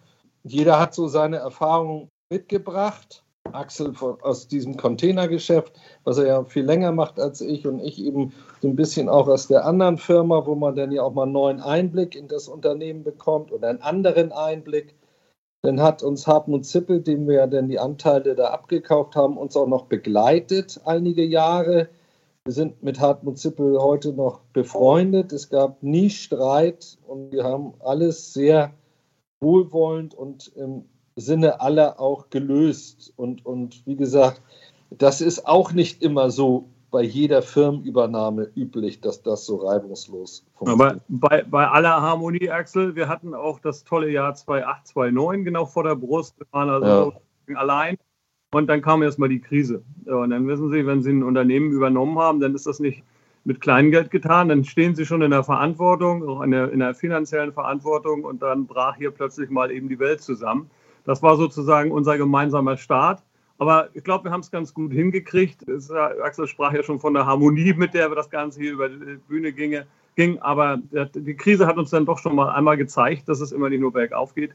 jeder 0.43 0.79
hat 0.79 0.93
so 0.93 1.07
seine 1.07 1.37
Erfahrungen 1.37 2.09
mitgebracht. 2.31 3.23
Axel 3.53 3.93
aus 4.21 4.47
diesem 4.47 4.77
Containergeschäft, 4.77 5.73
was 6.03 6.17
er 6.17 6.27
ja 6.27 6.43
viel 6.43 6.65
länger 6.65 6.91
macht 6.91 7.19
als 7.19 7.41
ich 7.41 7.65
und 7.67 7.79
ich 7.79 7.99
eben 7.99 8.33
so 8.61 8.67
ein 8.67 8.75
bisschen 8.75 9.09
auch 9.09 9.27
aus 9.27 9.47
der 9.47 9.65
anderen 9.65 9.97
Firma, 9.97 10.45
wo 10.45 10.55
man 10.55 10.75
dann 10.75 10.91
ja 10.91 11.03
auch 11.03 11.13
mal 11.13 11.23
einen 11.23 11.31
neuen 11.31 11.61
Einblick 11.61 12.15
in 12.15 12.27
das 12.27 12.47
Unternehmen 12.47 13.03
bekommt 13.03 13.51
oder 13.51 13.69
einen 13.69 13.81
anderen 13.81 14.31
Einblick. 14.31 14.95
Dann 15.61 15.81
hat 15.81 16.03
uns 16.03 16.25
Hartmut 16.25 16.65
Zippel, 16.65 17.01
dem 17.01 17.27
wir 17.27 17.35
ja 17.35 17.47
dann 17.47 17.67
die 17.67 17.79
Anteile 17.79 18.35
da 18.35 18.47
abgekauft 18.47 19.15
haben, 19.15 19.37
uns 19.37 19.57
auch 19.57 19.67
noch 19.67 19.85
begleitet 19.85 20.79
einige 20.85 21.23
Jahre. 21.23 21.89
Wir 22.45 22.53
sind 22.53 22.81
mit 22.81 22.99
Hartmut 22.99 23.37
Zippel 23.37 23.77
heute 23.79 24.13
noch 24.13 24.39
befreundet. 24.53 25.33
Es 25.33 25.49
gab 25.49 25.83
nie 25.83 26.09
Streit 26.09 26.97
und 27.05 27.31
wir 27.31 27.43
haben 27.43 27.73
alles 27.79 28.33
sehr 28.33 28.73
wohlwollend 29.41 30.13
und 30.13 30.47
im 30.55 30.85
Sinne 31.19 31.61
aller 31.61 31.99
auch 31.99 32.29
gelöst. 32.29 33.13
Und, 33.15 33.45
und 33.45 33.85
wie 33.85 33.95
gesagt, 33.95 34.41
das 34.89 35.21
ist 35.21 35.47
auch 35.47 35.71
nicht 35.71 36.01
immer 36.01 36.31
so 36.31 36.69
bei 36.91 37.03
jeder 37.03 37.41
Firmenübernahme 37.41 38.49
üblich, 38.55 39.01
dass 39.01 39.21
das 39.21 39.45
so 39.45 39.57
reibungslos 39.57 40.45
funktioniert. 40.55 40.91
Aber 40.91 41.01
bei, 41.07 41.43
bei 41.43 41.67
aller 41.67 42.01
Harmonie, 42.01 42.49
Axel, 42.49 42.95
wir 42.95 43.07
hatten 43.07 43.33
auch 43.33 43.59
das 43.59 43.83
tolle 43.83 44.09
Jahr 44.09 44.33
2008, 44.33 44.87
2009 44.87 45.43
genau 45.43 45.65
vor 45.65 45.83
der 45.83 45.95
Brust. 45.95 46.39
Wir 46.39 46.47
waren 46.51 46.69
also 46.69 47.13
ja. 47.47 47.55
allein. 47.55 47.97
Und 48.51 48.67
dann 48.67 48.81
kam 48.81 49.03
erstmal 49.03 49.29
die 49.29 49.41
Krise. 49.41 49.83
Und 50.05 50.31
dann 50.31 50.47
wissen 50.47 50.71
Sie, 50.71 50.85
wenn 50.87 51.03
Sie 51.03 51.11
ein 51.11 51.23
Unternehmen 51.23 51.71
übernommen 51.71 52.17
haben, 52.17 52.39
dann 52.39 52.55
ist 52.55 52.65
das 52.65 52.79
nicht 52.79 53.03
mit 53.43 53.61
Kleingeld 53.61 54.09
getan. 54.09 54.49
Dann 54.49 54.63
stehen 54.63 54.95
Sie 54.95 55.05
schon 55.05 55.21
in 55.21 55.31
der 55.31 55.43
Verantwortung, 55.43 56.27
auch 56.27 56.41
in 56.41 56.51
der, 56.51 56.71
in 56.71 56.79
der 56.79 56.95
finanziellen 56.95 57.53
Verantwortung. 57.53 58.23
Und 58.23 58.41
dann 58.41 58.65
brach 58.65 58.95
hier 58.95 59.11
plötzlich 59.11 59.51
mal 59.51 59.69
eben 59.69 59.87
die 59.87 59.99
Welt 59.99 60.21
zusammen. 60.21 60.71
Das 61.05 61.23
war 61.23 61.37
sozusagen 61.37 61.91
unser 61.91 62.17
gemeinsamer 62.17 62.77
Start. 62.77 63.23
Aber 63.57 63.89
ich 63.93 64.03
glaube, 64.03 64.25
wir 64.25 64.31
haben 64.31 64.39
es 64.39 64.51
ganz 64.51 64.73
gut 64.73 64.93
hingekriegt. 64.93 65.67
Es, 65.67 65.91
Axel 65.91 66.47
sprach 66.47 66.73
ja 66.73 66.81
schon 66.81 66.99
von 66.99 67.13
der 67.13 67.25
Harmonie, 67.25 67.73
mit 67.73 67.93
der 67.93 68.09
das 68.09 68.29
Ganze 68.29 68.61
hier 68.61 68.71
über 68.73 68.87
die 68.87 69.17
Bühne 69.27 69.51
ginge, 69.51 69.85
ging. 70.15 70.39
Aber 70.39 70.77
die 70.77 71.35
Krise 71.35 71.67
hat 71.67 71.77
uns 71.77 71.89
dann 71.89 72.05
doch 72.05 72.19
schon 72.19 72.35
mal 72.35 72.49
einmal 72.51 72.77
gezeigt, 72.77 73.27
dass 73.27 73.41
es 73.41 73.51
immer 73.51 73.69
nicht 73.69 73.81
nur 73.81 73.91
bergauf 73.91 74.33
geht. 74.33 74.51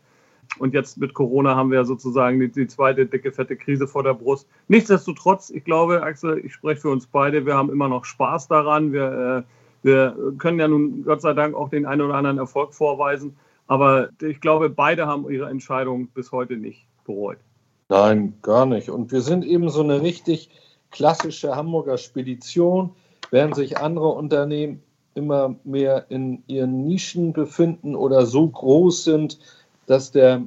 Und 0.59 0.73
jetzt 0.75 0.99
mit 0.99 1.15
Corona 1.15 1.55
haben 1.55 1.71
wir 1.71 1.85
sozusagen 1.85 2.41
die, 2.41 2.51
die, 2.51 2.67
zweite 2.67 3.07
dicke, 3.07 3.33
fette 3.33 3.57
Krise 3.57 3.87
vor 3.87 4.03
der 4.03 4.15
Brust. 4.15 4.49
Nichtsdestotrotz, 4.69 5.51
ich 5.51 5.65
glaube, 5.65 6.03
Axel, 6.03 6.39
ich 6.45 6.55
spreche 6.55 6.83
für 6.83 6.91
uns 6.91 7.07
beide, 7.07 7.45
wir 7.45 7.55
haben 7.55 7.71
immer 7.71 7.89
noch 7.89 8.05
Spaß 8.05 8.49
daran. 8.49 8.93
Wir, 8.93 9.45
äh, 9.47 9.87
wir 9.87 10.17
können 10.39 10.59
ja 10.59 10.69
nun 10.69 11.05
Gott 11.05 11.21
sei 11.21 11.35
Dank 11.35 11.55
auch 11.55 11.69
den 11.69 11.87
einen 11.87 12.01
oder 12.03 12.15
anderen 12.15 12.39
Erfolg 12.39 12.73
vorweisen. 12.73 13.37
Aber 13.66 14.11
ich 14.21 14.40
glaube, 14.40 14.68
beide 14.71 15.06
haben 15.06 15.30
ihre 15.30 15.49
Entscheidung 15.49 16.09
bis 16.09 16.33
heute 16.33 16.56
nicht 16.56 16.87
bereut. 17.04 17.38
Nein, 17.88 18.35
gar 18.42 18.66
nicht. 18.66 18.90
Und 18.90 19.12
wir 19.12 19.21
sind 19.21 19.44
eben 19.44 19.68
so 19.68 19.83
eine 19.83 20.02
richtig 20.02 20.50
klassische 20.90 21.56
Hamburger 21.56 21.99
Spedition, 21.99 22.90
während 23.30 23.56
sich 23.56 23.78
andere 23.78 24.09
Unternehmen 24.09 24.83
immer 25.14 25.54
mehr 25.64 26.06
in 26.09 26.42
ihren 26.47 26.87
Nischen 26.87 27.33
befinden 27.33 27.94
oder 27.94 28.26
so 28.26 28.49
groß 28.49 29.04
sind, 29.04 29.38
dass 29.87 30.12
der 30.12 30.42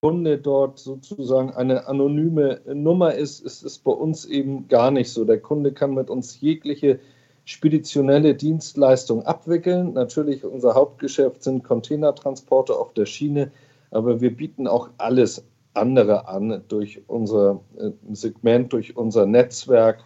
Kunde 0.00 0.38
dort 0.38 0.78
sozusagen 0.78 1.50
eine 1.50 1.86
anonyme 1.88 2.60
Nummer 2.72 3.14
ist, 3.14 3.40
ist 3.40 3.62
es 3.64 3.78
bei 3.78 3.92
uns 3.92 4.24
eben 4.24 4.68
gar 4.68 4.90
nicht 4.90 5.10
so. 5.10 5.24
Der 5.24 5.40
Kunde 5.40 5.72
kann 5.72 5.94
mit 5.94 6.10
uns 6.10 6.40
jegliche 6.40 7.00
speditionelle 7.46 8.34
Dienstleistung 8.34 9.22
abwickeln. 9.24 9.94
Natürlich 9.94 10.44
unser 10.44 10.74
Hauptgeschäft 10.74 11.42
sind 11.44 11.64
Containertransporte 11.64 12.74
auf 12.74 12.92
der 12.92 13.06
Schiene, 13.06 13.50
aber 13.92 14.20
wir 14.20 14.36
bieten 14.36 14.66
auch 14.66 14.90
alles 14.98 15.42
andere 15.72 16.28
an 16.28 16.62
durch 16.68 17.00
unser 17.06 17.60
äh, 17.78 17.90
Segment, 18.12 18.72
durch 18.72 18.96
unser 18.96 19.26
Netzwerk 19.26 20.00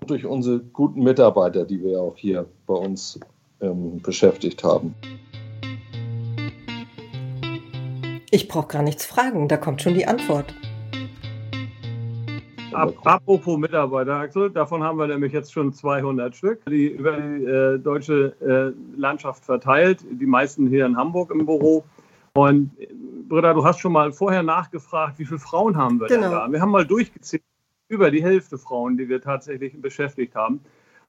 und 0.00 0.10
durch 0.10 0.26
unsere 0.26 0.60
guten 0.60 1.02
Mitarbeiter, 1.02 1.64
die 1.64 1.82
wir 1.82 2.00
auch 2.00 2.16
hier 2.16 2.46
bei 2.66 2.74
uns 2.74 3.18
ähm, 3.60 3.98
beschäftigt 4.02 4.62
haben. 4.62 4.94
Ich 8.30 8.48
brauche 8.48 8.68
gar 8.68 8.82
nichts 8.82 9.06
fragen, 9.06 9.48
da 9.48 9.56
kommt 9.56 9.80
schon 9.80 9.94
die 9.94 10.06
Antwort. 10.06 10.54
Apropos 12.74 13.58
Mitarbeiter, 13.58 14.16
Axel, 14.16 14.50
davon 14.50 14.82
haben 14.82 14.98
wir 14.98 15.06
nämlich 15.06 15.32
jetzt 15.32 15.52
schon 15.52 15.72
200 15.72 16.34
Stück, 16.34 16.64
die 16.66 16.88
über 16.88 17.12
die 17.12 17.44
äh, 17.44 17.78
deutsche 17.78 18.34
äh, 18.40 18.98
Landschaft 18.98 19.44
verteilt, 19.44 20.04
die 20.10 20.26
meisten 20.26 20.68
hier 20.68 20.86
in 20.86 20.96
Hamburg 20.96 21.30
im 21.30 21.46
Büro. 21.46 21.84
Und 22.34 22.70
Britta, 23.28 23.52
du 23.52 23.64
hast 23.64 23.80
schon 23.80 23.92
mal 23.92 24.12
vorher 24.12 24.42
nachgefragt, 24.42 25.18
wie 25.18 25.26
viele 25.26 25.38
Frauen 25.38 25.76
haben 25.76 26.00
wir 26.00 26.08
genau. 26.08 26.22
denn 26.22 26.30
da? 26.30 26.52
Wir 26.52 26.60
haben 26.60 26.70
mal 26.70 26.86
durchgezählt, 26.86 27.42
über 27.88 28.10
die 28.10 28.22
Hälfte 28.22 28.56
Frauen, 28.56 28.96
die 28.96 29.08
wir 29.08 29.20
tatsächlich 29.20 29.80
beschäftigt 29.80 30.34
haben. 30.34 30.60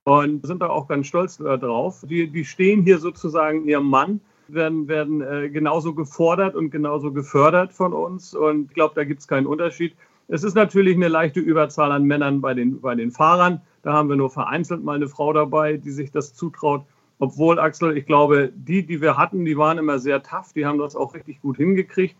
Und 0.03 0.45
sind 0.45 0.61
da 0.61 0.67
auch 0.67 0.89
ganz 0.89 1.07
stolz 1.07 1.37
darauf. 1.37 2.03
Die, 2.05 2.27
die 2.27 2.43
stehen 2.43 2.83
hier 2.83 2.97
sozusagen 2.97 3.65
ihrem 3.65 3.89
Mann, 3.89 4.19
werden, 4.49 4.89
werden 4.89 5.21
äh, 5.21 5.49
genauso 5.49 5.93
gefordert 5.93 6.55
und 6.55 6.71
genauso 6.71 7.13
gefördert 7.13 7.71
von 7.71 7.93
uns. 7.93 8.33
Und 8.33 8.65
ich 8.65 8.73
glaube, 8.73 8.95
da 8.95 9.05
gibt 9.05 9.21
es 9.21 9.27
keinen 9.29 9.47
Unterschied. 9.47 9.95
Es 10.27 10.43
ist 10.43 10.55
natürlich 10.55 10.95
eine 10.95 11.09
leichte 11.09 11.39
Überzahl 11.39 11.91
an 11.91 12.05
Männern 12.05 12.41
bei 12.41 12.53
den, 12.53 12.81
bei 12.81 12.95
den 12.95 13.11
Fahrern. 13.11 13.61
Da 13.81 13.93
haben 13.93 14.09
wir 14.09 14.15
nur 14.15 14.29
vereinzelt 14.29 14.83
mal 14.83 14.95
eine 14.95 15.07
Frau 15.07 15.33
dabei, 15.33 15.77
die 15.77 15.91
sich 15.91 16.11
das 16.11 16.33
zutraut. 16.33 16.85
Obwohl, 17.19 17.59
Axel, 17.59 17.97
ich 17.97 18.05
glaube, 18.05 18.51
die, 18.55 18.85
die 18.85 19.01
wir 19.01 19.17
hatten, 19.17 19.45
die 19.45 19.57
waren 19.57 19.77
immer 19.77 19.99
sehr 19.99 20.23
tough. 20.23 20.53
Die 20.53 20.65
haben 20.65 20.79
das 20.79 20.95
auch 20.95 21.13
richtig 21.13 21.41
gut 21.41 21.57
hingekriegt. 21.57 22.15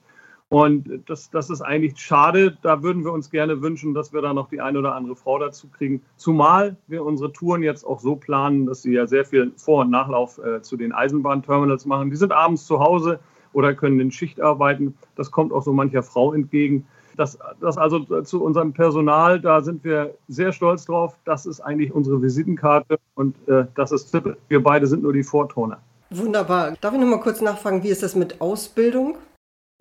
Und 0.50 1.02
das, 1.08 1.32
das 1.32 1.50
ist 1.50 1.62
eigentlich 1.62 1.98
schade. 1.98 2.58
Da 2.62 2.84
würden 2.84 3.04
wir 3.04 3.12
uns 3.12 3.32
gerne 3.32 3.62
wünschen, 3.62 3.96
dass 3.96 4.14
wir 4.14 4.22
da 4.22 4.34
noch 4.34 4.50
die 4.50 4.62
eine 4.62 4.78
oder 4.78 4.94
andere 4.94 5.16
Frau 5.16 5.40
dazu 5.40 5.68
kriegen. 5.68 6.04
Zumal 6.16 6.78
wir 6.88 7.04
unsere 7.04 7.34
Touren 7.34 7.64
jetzt 7.64 7.84
auch 7.84 8.00
so 8.00 8.16
planen, 8.16 8.68
dass 8.68 8.84
sie 8.84 8.94
ja 8.94 9.08
sehr 9.08 9.26
viel 9.26 9.52
Vor- 9.58 9.82
und 9.82 9.90
Nachlauf 9.90 10.38
äh, 10.38 10.62
zu 10.62 10.78
den 10.78 10.92
Eisenbahnterminals 10.92 11.88
machen. 11.88 12.12
Die 12.12 12.18
sind 12.18 12.32
abends 12.32 12.68
zu 12.68 12.80
Hause 12.80 13.20
oder 13.54 13.74
können 13.74 14.00
in 14.00 14.12
Schicht 14.12 14.40
arbeiten. 14.42 14.96
Das 15.16 15.32
kommt 15.32 15.52
auch 15.52 15.64
so 15.64 15.74
mancher 15.74 16.04
Frau 16.04 16.34
entgegen. 16.34 16.86
Das, 17.16 17.38
das 17.62 17.78
also 17.78 18.00
zu 18.24 18.44
unserem 18.44 18.74
Personal, 18.74 19.40
da 19.40 19.62
sind 19.62 19.84
wir 19.84 20.16
sehr 20.28 20.52
stolz 20.52 20.86
drauf. 20.86 21.16
Das 21.26 21.46
ist 21.46 21.60
eigentlich 21.62 21.94
unsere 21.94 22.22
Visitenkarte 22.22 22.98
und 23.16 23.36
äh, 23.48 23.66
das 23.76 23.92
ist 23.92 24.12
Tippe. 24.12 24.38
Wir 24.48 24.64
beide 24.64 24.88
sind 24.88 25.04
nur 25.04 25.14
die 25.14 25.24
Vortoner. 25.24 25.80
Wunderbar. 26.10 26.74
Darf 26.82 26.94
ich 26.94 27.00
noch 27.00 27.08
mal 27.08 27.20
kurz 27.20 27.42
nachfragen, 27.42 27.84
wie 27.84 27.90
ist 27.90 28.04
das 28.04 28.16
mit 28.16 28.42
Ausbildung? 28.42 29.18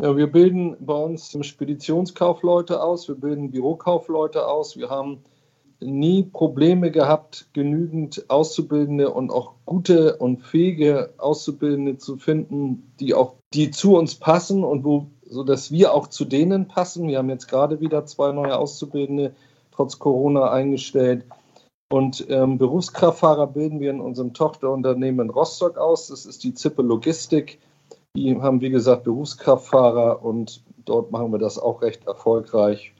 Ja, 0.01 0.17
wir 0.17 0.27
bilden 0.27 0.77
bei 0.81 0.95
uns 0.95 1.37
Speditionskaufleute 1.43 2.83
aus, 2.83 3.09
wir 3.09 3.15
bilden 3.15 3.51
Bürokaufleute 3.51 4.47
aus. 4.47 4.77
Wir 4.77 4.91
haben 4.91 5.19
nie 5.83 6.23
Probleme 6.23 6.91
gehabt, 6.91 7.49
genügend 7.53 8.25
Auszubildende 8.29 9.11
und 9.11 9.31
auch 9.31 9.55
gute 9.65 10.17
und 10.17 10.43
fähige 10.43 11.13
Auszubildende 11.19 11.99
zu 11.99 12.17
finden, 12.17 12.93
die 13.01 13.15
auch 13.15 13.35
die 13.53 13.71
zu 13.71 13.97
uns 13.97 14.15
passen 14.15 14.65
und 14.65 14.85
wo 14.85 15.11
sodass 15.33 15.73
wir 15.73 15.95
auch 15.95 16.07
zu 16.07 16.25
denen 16.25 16.69
passen. 16.69 17.09
Wir 17.09 17.19
haben 17.19 17.31
jetzt 17.31 17.49
gerade 17.49 17.81
wieder 17.81 18.05
zwei 18.07 18.33
neue 18.33 18.57
Auszubildende 18.57 19.35
trotz 19.73 19.99
Corona 19.99 20.51
eingestellt. 20.51 21.25
Und 21.91 22.27
ähm, 22.29 22.59
Berufskraftfahrer 22.59 23.47
bilden 23.49 23.81
wir 23.81 23.91
in 23.91 24.01
unserem 24.01 24.33
Tochterunternehmen 24.33 25.31
Rostock 25.31 25.77
aus. 25.77 26.09
Das 26.09 26.25
ist 26.27 26.45
die 26.45 26.55
Zippe 26.55 26.83
Logistik. 26.83 27.59
Die 28.17 28.41
haben, 28.41 28.61
wie 28.61 28.71
gesagt, 28.71 29.05
Berufskraftfahrer 29.05 30.23
und 30.23 30.63
dort 30.85 31.11
machen 31.11 31.33
wir 31.33 31.39
das 31.39 31.59
auch 31.59 31.83
recht 31.83 32.07
erfolgreich 32.07 32.93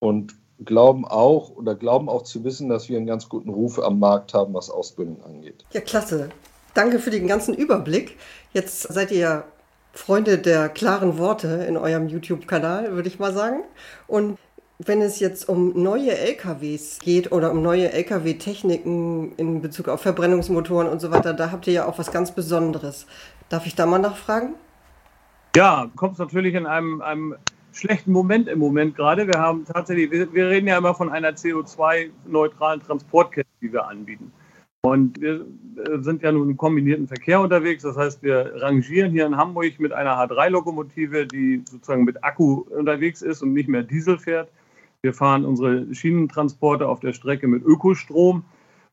und 0.00 0.34
glauben 0.64 1.04
auch 1.04 1.50
oder 1.50 1.74
glauben 1.74 2.08
auch 2.08 2.22
zu 2.22 2.44
wissen, 2.44 2.68
dass 2.68 2.88
wir 2.88 2.96
einen 2.96 3.06
ganz 3.06 3.28
guten 3.28 3.50
Ruf 3.50 3.80
am 3.80 3.98
Markt 3.98 4.34
haben, 4.34 4.54
was 4.54 4.70
Ausbildung 4.70 5.22
angeht. 5.24 5.64
Ja, 5.72 5.80
klasse. 5.80 6.30
Danke 6.74 7.00
für 7.00 7.10
den 7.10 7.26
ganzen 7.26 7.54
Überblick. 7.54 8.16
Jetzt 8.52 8.82
seid 8.82 9.10
ihr 9.10 9.44
Freunde 9.92 10.38
der 10.38 10.68
klaren 10.68 11.18
Worte 11.18 11.64
in 11.68 11.76
eurem 11.76 12.08
YouTube-Kanal, 12.08 12.92
würde 12.92 13.08
ich 13.08 13.18
mal 13.18 13.32
sagen. 13.32 13.62
Und 14.06 14.38
wenn 14.78 15.02
es 15.02 15.20
jetzt 15.20 15.48
um 15.48 15.80
neue 15.80 16.16
LKWs 16.16 16.98
geht 17.00 17.30
oder 17.30 17.52
um 17.52 17.62
neue 17.62 17.92
LKW-Techniken 17.92 19.32
in 19.36 19.60
Bezug 19.60 19.88
auf 19.88 20.00
Verbrennungsmotoren 20.00 20.88
und 20.88 21.00
so 21.00 21.10
weiter, 21.10 21.34
da 21.34 21.52
habt 21.52 21.66
ihr 21.66 21.72
ja 21.72 21.86
auch 21.86 21.98
was 21.98 22.10
ganz 22.10 22.32
Besonderes. 22.32 23.06
Darf 23.48 23.66
ich 23.66 23.74
da 23.74 23.86
mal 23.86 23.98
nachfragen? 23.98 24.54
Ja, 25.54 25.84
du 25.84 25.90
kommst 25.94 26.18
natürlich 26.18 26.54
in 26.54 26.66
einem, 26.66 27.02
einem 27.02 27.36
schlechten 27.72 28.12
Moment 28.12 28.48
im 28.48 28.58
Moment 28.58 28.96
gerade. 28.96 29.26
Wir 29.26 29.38
haben 29.38 29.64
tatsächlich, 29.66 30.10
wir, 30.10 30.32
wir 30.32 30.48
reden 30.48 30.66
ja 30.66 30.78
immer 30.78 30.94
von 30.94 31.10
einer 31.10 31.30
CO2-neutralen 31.30 32.80
Transportkette, 32.80 33.48
die 33.60 33.72
wir 33.72 33.86
anbieten. 33.86 34.32
Und 34.84 35.20
wir 35.20 35.46
äh, 35.76 36.00
sind 36.00 36.22
ja 36.22 36.32
nun 36.32 36.50
im 36.50 36.56
kombinierten 36.56 37.06
Verkehr 37.06 37.40
unterwegs. 37.40 37.84
Das 37.84 37.96
heißt, 37.96 38.22
wir 38.24 38.52
rangieren 38.56 39.12
hier 39.12 39.26
in 39.26 39.36
Hamburg 39.36 39.78
mit 39.78 39.92
einer 39.92 40.16
H3-Lokomotive, 40.16 41.26
die 41.26 41.62
sozusagen 41.70 42.02
mit 42.02 42.24
Akku 42.24 42.64
unterwegs 42.68 43.22
ist 43.22 43.42
und 43.42 43.52
nicht 43.52 43.68
mehr 43.68 43.84
Diesel 43.84 44.18
fährt. 44.18 44.50
Wir 45.02 45.14
fahren 45.14 45.44
unsere 45.44 45.94
Schienentransporte 45.94 46.88
auf 46.88 46.98
der 46.98 47.12
Strecke 47.12 47.46
mit 47.46 47.64
Ökostrom 47.64 48.44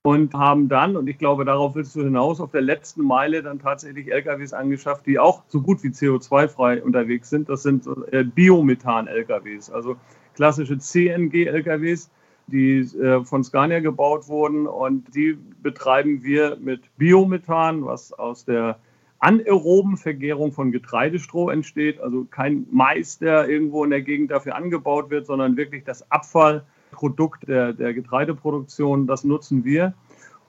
und 0.03 0.33
haben 0.35 0.69
dann, 0.69 0.95
und 0.95 1.07
ich 1.07 1.17
glaube, 1.17 1.43
darauf 1.43 1.73
willst 1.73 1.95
du 1.95 2.03
hinaus, 2.03 2.39
auf 2.39 2.51
der 2.51 2.61
letzten 2.61 3.03
Meile 3.03 3.41
dann 3.41 3.59
tatsächlich 3.59 4.11
LKWs 4.11 4.53
angeschafft, 4.53 5.07
die 5.07 5.17
auch 5.17 5.41
so 5.47 5.59
gut 5.59 5.83
wie 5.83 5.89
CO2-frei 5.89 6.83
unterwegs 6.83 7.31
sind. 7.31 7.49
Das 7.49 7.63
sind 7.63 7.87
äh, 8.11 8.23
Biomethan-LKWs, 8.23 9.71
also 9.71 9.97
klassische 10.35 10.77
CNG-LKWs 10.77 12.11
die 12.49 12.79
äh, 12.79 13.23
von 13.23 13.43
Scania 13.43 13.79
gebaut 13.79 14.27
wurden. 14.27 14.67
Und 14.67 15.15
die 15.15 15.37
betreiben 15.61 16.23
wir 16.23 16.57
mit 16.59 16.81
Biomethan, 16.97 17.85
was 17.85 18.13
aus 18.13 18.45
der 18.45 18.79
anaeroben 19.19 19.97
Vergärung 19.97 20.51
von 20.51 20.71
Getreidestroh 20.71 21.49
entsteht, 21.49 21.99
also 21.99 22.25
kein 22.29 22.65
Mais, 22.71 23.19
der 23.19 23.49
irgendwo 23.49 23.83
in 23.83 23.89
der 23.89 24.01
Gegend 24.01 24.31
dafür 24.31 24.55
angebaut 24.55 25.09
wird, 25.09 25.25
sondern 25.25 25.57
wirklich 25.57 25.83
das 25.83 26.09
Abfallprodukt 26.09 27.47
der, 27.47 27.73
der 27.73 27.93
Getreideproduktion, 27.93 29.07
das 29.07 29.25
nutzen 29.25 29.65
wir. 29.65 29.93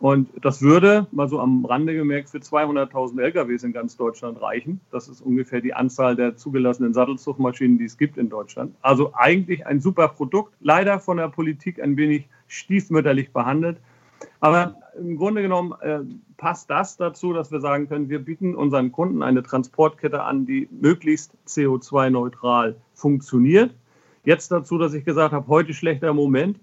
Und 0.00 0.30
das 0.40 0.62
würde, 0.62 1.06
mal 1.12 1.28
so 1.28 1.38
am 1.40 1.66
Rande 1.66 1.94
gemerkt, 1.94 2.30
für 2.30 2.38
200.000 2.38 3.20
LKWs 3.20 3.64
in 3.64 3.74
ganz 3.74 3.98
Deutschland 3.98 4.40
reichen. 4.40 4.80
Das 4.90 5.08
ist 5.08 5.20
ungefähr 5.20 5.60
die 5.60 5.74
Anzahl 5.74 6.16
der 6.16 6.36
zugelassenen 6.36 6.94
Sattelzugmaschinen, 6.94 7.76
die 7.76 7.84
es 7.84 7.98
gibt 7.98 8.16
in 8.16 8.30
Deutschland. 8.30 8.74
Also 8.80 9.12
eigentlich 9.12 9.66
ein 9.66 9.82
super 9.82 10.08
Produkt, 10.08 10.54
leider 10.60 11.00
von 11.00 11.18
der 11.18 11.28
Politik 11.28 11.82
ein 11.82 11.98
wenig 11.98 12.26
stiefmütterlich 12.48 13.30
behandelt. 13.34 13.76
Aber 14.40 14.76
im 14.98 15.18
Grunde 15.18 15.42
genommen 15.42 15.74
äh, 15.82 16.00
passt 16.38 16.70
das 16.70 16.96
dazu, 16.96 17.34
dass 17.34 17.52
wir 17.52 17.60
sagen 17.60 17.86
können, 17.86 18.08
wir 18.08 18.20
bieten 18.20 18.54
unseren 18.54 18.92
Kunden 18.92 19.22
eine 19.22 19.42
Transportkette 19.42 20.22
an, 20.22 20.46
die 20.46 20.66
möglichst 20.70 21.34
CO2-neutral 21.46 22.76
funktioniert. 22.94 23.74
Jetzt 24.24 24.50
dazu, 24.50 24.78
dass 24.78 24.94
ich 24.94 25.04
gesagt 25.04 25.34
habe, 25.34 25.46
heute 25.48 25.74
schlechter 25.74 26.14
Moment 26.14 26.58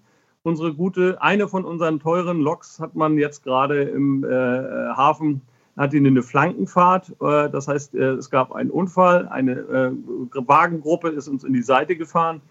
unsere 0.47 0.73
gute, 0.73 1.21
eine 1.21 1.49
von 1.49 1.65
unseren 1.65 1.99
teuren 1.99 2.39
Loks 2.39 2.79
hat 2.79 2.95
man 2.95 3.17
jetzt 3.17 3.43
gerade 3.43 3.83
im 3.83 4.23
äh, 4.23 4.27
Hafen, 4.27 5.41
hat 5.75 5.93
ihn 5.93 6.07
eine 6.07 6.23
Flankenfahrt. 6.23 7.09
Äh, 7.21 7.49
das 7.49 7.67
heißt, 7.67 7.93
äh, 7.95 8.13
es 8.13 8.29
gab 8.29 8.53
einen 8.53 8.71
Unfall, 8.71 9.27
eine 9.27 9.51
äh, 9.51 9.91
Wagengruppe 10.33 11.09
ist 11.09 11.27
uns 11.27 11.43
in 11.43 11.51
die 11.51 11.61
Seite 11.61 11.97
gefahren 11.97 12.41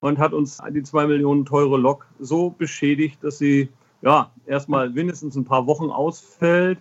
und 0.00 0.18
hat 0.18 0.32
uns 0.32 0.60
die 0.70 0.82
zwei 0.82 1.06
Millionen 1.06 1.44
teure 1.44 1.78
Lok 1.78 2.06
so 2.18 2.50
beschädigt, 2.50 3.22
dass 3.22 3.38
sie 3.38 3.68
ja 4.02 4.32
erstmal 4.46 4.90
mindestens 4.90 5.36
ein 5.36 5.44
paar 5.44 5.66
Wochen 5.68 5.90
ausfällt. 5.90 6.78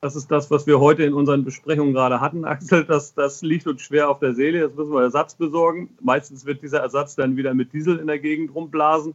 Das 0.00 0.16
ist 0.16 0.30
das, 0.30 0.50
was 0.50 0.66
wir 0.66 0.80
heute 0.80 1.04
in 1.04 1.14
unseren 1.14 1.44
Besprechungen 1.44 1.94
gerade 1.94 2.20
hatten, 2.20 2.44
Axel. 2.44 2.84
Das, 2.84 3.14
das 3.14 3.42
liegt 3.42 3.66
uns 3.68 3.80
schwer 3.80 4.10
auf 4.10 4.18
der 4.18 4.34
Seele. 4.34 4.58
Jetzt 4.58 4.76
müssen 4.76 4.92
wir 4.92 5.02
Ersatz 5.02 5.36
besorgen. 5.36 5.88
Meistens 6.02 6.44
wird 6.44 6.62
dieser 6.62 6.80
Ersatz 6.80 7.14
dann 7.14 7.36
wieder 7.36 7.54
mit 7.54 7.72
Diesel 7.72 7.98
in 7.98 8.08
der 8.08 8.18
Gegend 8.18 8.54
rumblasen. 8.54 9.14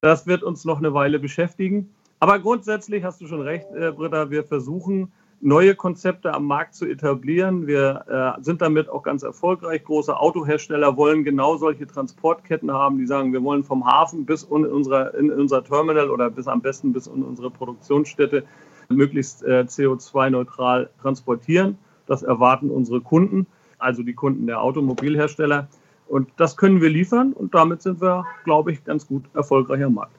Das 0.00 0.26
wird 0.26 0.42
uns 0.42 0.64
noch 0.64 0.78
eine 0.78 0.94
Weile 0.94 1.18
beschäftigen. 1.18 1.90
Aber 2.18 2.38
grundsätzlich 2.38 3.04
hast 3.04 3.20
du 3.20 3.26
schon 3.26 3.42
recht, 3.42 3.66
äh, 3.74 3.92
Britta, 3.92 4.30
wir 4.30 4.44
versuchen, 4.44 5.12
neue 5.40 5.74
Konzepte 5.74 6.32
am 6.32 6.46
Markt 6.46 6.74
zu 6.74 6.86
etablieren. 6.86 7.66
Wir 7.66 8.36
äh, 8.38 8.42
sind 8.42 8.62
damit 8.62 8.88
auch 8.88 9.02
ganz 9.02 9.22
erfolgreich. 9.22 9.84
Große 9.84 10.18
Autohersteller 10.18 10.96
wollen 10.96 11.24
genau 11.24 11.56
solche 11.56 11.86
Transportketten 11.86 12.72
haben, 12.72 12.98
die 12.98 13.06
sagen, 13.06 13.32
wir 13.32 13.42
wollen 13.42 13.64
vom 13.64 13.86
Hafen 13.86 14.24
bis 14.24 14.44
in, 14.44 14.64
unserer, 14.64 15.14
in 15.14 15.30
unser 15.30 15.62
Terminal 15.62 16.10
oder 16.10 16.30
bis 16.30 16.48
am 16.48 16.62
besten 16.62 16.92
bis 16.92 17.06
in 17.06 17.22
unsere 17.22 17.50
Produktionsstätte 17.50 18.44
möglichst 18.88 19.42
äh, 19.42 19.64
CO2-neutral 19.66 20.90
transportieren. 21.02 21.76
Das 22.06 22.22
erwarten 22.22 22.70
unsere 22.70 23.00
Kunden, 23.00 23.46
also 23.78 24.02
die 24.02 24.14
Kunden 24.14 24.46
der 24.46 24.62
Automobilhersteller. 24.62 25.68
Und 26.08 26.30
das 26.36 26.56
können 26.56 26.80
wir 26.80 26.90
liefern 26.90 27.32
und 27.32 27.54
damit 27.54 27.82
sind 27.82 28.00
wir, 28.00 28.24
glaube 28.44 28.72
ich, 28.72 28.84
ganz 28.84 29.06
gut 29.06 29.24
erfolgreich 29.34 29.82
am 29.82 29.94
Markt. 29.94 30.16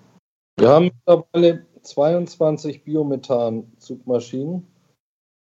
Wir 0.57 0.69
haben 0.69 0.91
mittlerweile 1.05 1.65
22 1.83 2.83
Biomethan-Zugmaschinen 2.83 4.67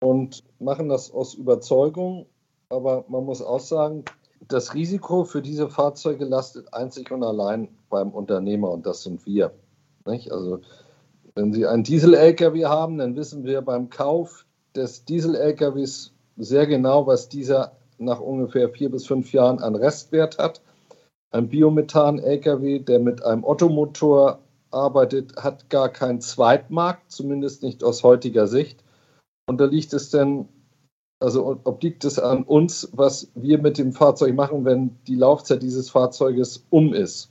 und 0.00 0.44
machen 0.58 0.88
das 0.88 1.10
aus 1.10 1.34
Überzeugung. 1.34 2.26
Aber 2.68 3.04
man 3.08 3.24
muss 3.24 3.42
auch 3.42 3.60
sagen, 3.60 4.04
das 4.48 4.74
Risiko 4.74 5.24
für 5.24 5.42
diese 5.42 5.68
Fahrzeuge 5.68 6.24
lastet 6.24 6.72
einzig 6.74 7.10
und 7.10 7.22
allein 7.22 7.68
beim 7.88 8.10
Unternehmer 8.10 8.70
und 8.70 8.86
das 8.86 9.02
sind 9.02 9.24
wir. 9.26 9.52
Nicht? 10.04 10.30
Also 10.32 10.60
wenn 11.34 11.52
Sie 11.52 11.66
einen 11.66 11.82
Diesel-LKW 11.82 12.66
haben, 12.66 12.98
dann 12.98 13.16
wissen 13.16 13.44
wir 13.44 13.62
beim 13.62 13.90
Kauf 13.90 14.46
des 14.74 15.04
Diesel-LKWs 15.04 16.12
sehr 16.36 16.66
genau, 16.66 17.06
was 17.06 17.28
dieser 17.28 17.75
nach 17.98 18.20
ungefähr 18.20 18.68
vier 18.68 18.90
bis 18.90 19.06
fünf 19.06 19.32
Jahren 19.32 19.60
an 19.60 19.74
Restwert 19.74 20.38
hat. 20.38 20.60
Ein 21.30 21.48
Biomethan-LKW, 21.48 22.80
der 22.80 22.98
mit 23.00 23.24
einem 23.24 23.44
Ottomotor 23.44 24.40
arbeitet, 24.70 25.36
hat 25.36 25.70
gar 25.70 25.88
keinen 25.88 26.20
Zweitmarkt, 26.20 27.10
zumindest 27.10 27.62
nicht 27.62 27.82
aus 27.82 28.02
heutiger 28.02 28.46
Sicht. 28.46 28.84
Und 29.48 29.60
da 29.60 29.64
liegt 29.64 29.92
es 29.92 30.10
denn, 30.10 30.48
also 31.20 31.60
obliegt 31.64 32.04
es 32.04 32.18
an 32.18 32.42
uns, 32.42 32.88
was 32.92 33.30
wir 33.34 33.58
mit 33.58 33.78
dem 33.78 33.92
Fahrzeug 33.92 34.34
machen, 34.34 34.64
wenn 34.64 34.98
die 35.06 35.14
Laufzeit 35.14 35.62
dieses 35.62 35.90
Fahrzeuges 35.90 36.66
um 36.70 36.92
ist. 36.92 37.30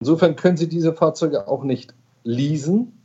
Insofern 0.00 0.36
können 0.36 0.56
Sie 0.56 0.68
diese 0.68 0.92
Fahrzeuge 0.92 1.48
auch 1.48 1.64
nicht 1.64 1.94
leasen, 2.24 3.04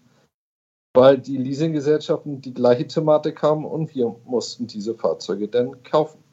weil 0.94 1.18
die 1.18 1.38
Leasinggesellschaften 1.38 2.42
die 2.42 2.54
gleiche 2.54 2.88
Thematik 2.88 3.42
haben 3.42 3.66
und 3.66 3.94
wir 3.96 4.16
mussten 4.26 4.68
diese 4.68 4.96
Fahrzeuge 4.96 5.48
dann 5.48 5.84
kaufen. 5.84 6.24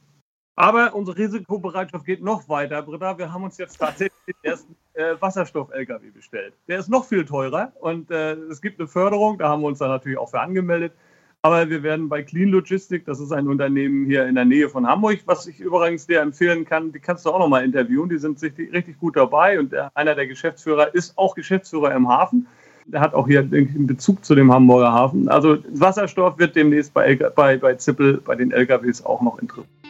Aber 0.58 0.94
unsere 0.94 1.18
Risikobereitschaft 1.18 2.06
geht 2.06 2.22
noch 2.22 2.48
weiter, 2.48 2.80
Britta. 2.80 3.18
Wir 3.18 3.30
haben 3.30 3.44
uns 3.44 3.58
jetzt 3.58 3.78
tatsächlich 3.78 4.18
den 4.26 4.34
ersten 4.42 4.74
äh, 4.94 5.14
Wasserstoff-LKW 5.20 6.10
bestellt. 6.10 6.54
Der 6.66 6.78
ist 6.78 6.88
noch 6.88 7.04
viel 7.04 7.26
teurer 7.26 7.72
und 7.80 8.10
äh, 8.10 8.32
es 8.32 8.62
gibt 8.62 8.80
eine 8.80 8.88
Förderung, 8.88 9.36
da 9.36 9.50
haben 9.50 9.60
wir 9.60 9.68
uns 9.68 9.80
dann 9.80 9.90
natürlich 9.90 10.16
auch 10.16 10.30
für 10.30 10.40
angemeldet. 10.40 10.92
Aber 11.42 11.68
wir 11.68 11.82
werden 11.82 12.08
bei 12.08 12.22
Clean 12.22 12.48
Logistic, 12.48 13.04
das 13.04 13.20
ist 13.20 13.32
ein 13.32 13.46
Unternehmen 13.48 14.06
hier 14.06 14.26
in 14.26 14.34
der 14.34 14.46
Nähe 14.46 14.70
von 14.70 14.86
Hamburg, 14.86 15.20
was 15.26 15.46
ich 15.46 15.60
übrigens 15.60 16.06
dir 16.06 16.22
empfehlen 16.22 16.64
kann, 16.64 16.90
die 16.90 17.00
kannst 17.00 17.26
du 17.26 17.30
auch 17.30 17.38
nochmal 17.38 17.62
interviewen. 17.62 18.08
Die 18.08 18.18
sind 18.18 18.42
richtig 18.42 18.98
gut 18.98 19.16
dabei 19.16 19.60
und 19.60 19.72
der, 19.72 19.90
einer 19.94 20.14
der 20.14 20.26
Geschäftsführer 20.26 20.94
ist 20.94 21.16
auch 21.18 21.34
Geschäftsführer 21.34 21.94
im 21.94 22.08
Hafen. 22.08 22.48
Der 22.86 23.00
hat 23.00 23.12
auch 23.12 23.28
hier 23.28 23.40
einen 23.40 23.86
Bezug 23.86 24.24
zu 24.24 24.34
dem 24.34 24.50
Hamburger 24.50 24.92
Hafen. 24.92 25.28
Also 25.28 25.58
Wasserstoff 25.68 26.38
wird 26.38 26.56
demnächst 26.56 26.94
bei, 26.94 27.14
bei, 27.14 27.58
bei 27.58 27.74
Zippel, 27.74 28.22
bei 28.24 28.34
den 28.34 28.52
LKWs 28.52 29.04
auch 29.04 29.20
noch 29.20 29.38
interessant. 29.38 29.85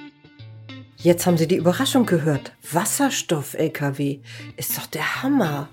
Jetzt 1.07 1.25
haben 1.25 1.39
Sie 1.39 1.47
die 1.47 1.55
Überraschung 1.55 2.05
gehört. 2.05 2.51
Wasserstoff-LKW 2.73 4.19
ist 4.57 4.77
doch 4.77 4.87
der 4.87 5.23
Hammer. 5.23 5.69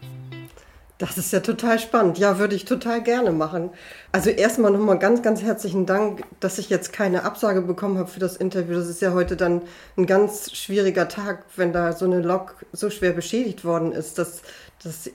Das 0.99 1.17
ist 1.17 1.33
ja 1.33 1.39
total 1.39 1.79
spannend. 1.79 2.19
Ja, 2.19 2.37
würde 2.37 2.53
ich 2.53 2.65
total 2.65 3.01
gerne 3.01 3.31
machen. 3.31 3.71
Also 4.11 4.29
erstmal 4.29 4.69
nochmal 4.69 4.99
ganz, 4.99 5.23
ganz 5.23 5.41
herzlichen 5.41 5.87
Dank, 5.87 6.21
dass 6.39 6.59
ich 6.59 6.69
jetzt 6.69 6.93
keine 6.93 7.23
Absage 7.23 7.61
bekommen 7.61 7.97
habe 7.97 8.11
für 8.11 8.19
das 8.19 8.37
Interview. 8.37 8.75
Das 8.75 8.87
ist 8.87 9.01
ja 9.01 9.13
heute 9.13 9.35
dann 9.35 9.63
ein 9.97 10.05
ganz 10.05 10.51
schwieriger 10.55 11.07
Tag, 11.07 11.45
wenn 11.55 11.73
da 11.73 11.93
so 11.93 12.05
eine 12.05 12.21
Lok 12.21 12.63
so 12.71 12.91
schwer 12.91 13.13
beschädigt 13.13 13.65
worden 13.65 13.91
ist, 13.91 14.19
dass, 14.19 14.43
dass 14.83 15.09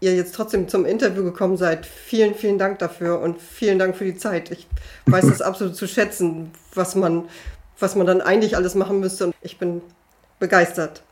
ihr 0.00 0.14
jetzt 0.14 0.34
trotzdem 0.34 0.68
zum 0.68 0.86
Interview 0.86 1.22
gekommen 1.22 1.58
seid. 1.58 1.84
Vielen, 1.84 2.34
vielen 2.34 2.56
Dank 2.56 2.78
dafür 2.78 3.20
und 3.20 3.42
vielen 3.42 3.78
Dank 3.78 3.94
für 3.94 4.06
die 4.06 4.16
Zeit. 4.16 4.50
Ich 4.50 4.66
weiß 5.04 5.26
das 5.28 5.42
absolut 5.42 5.76
zu 5.76 5.86
schätzen, 5.86 6.50
was 6.72 6.94
man 6.94 7.28
was 7.80 7.96
man 7.96 8.06
dann 8.06 8.20
eigentlich 8.20 8.56
alles 8.56 8.74
machen 8.74 9.00
müsste. 9.00 9.26
Und 9.26 9.34
ich 9.42 9.58
bin 9.58 9.82
begeistert. 10.38 11.02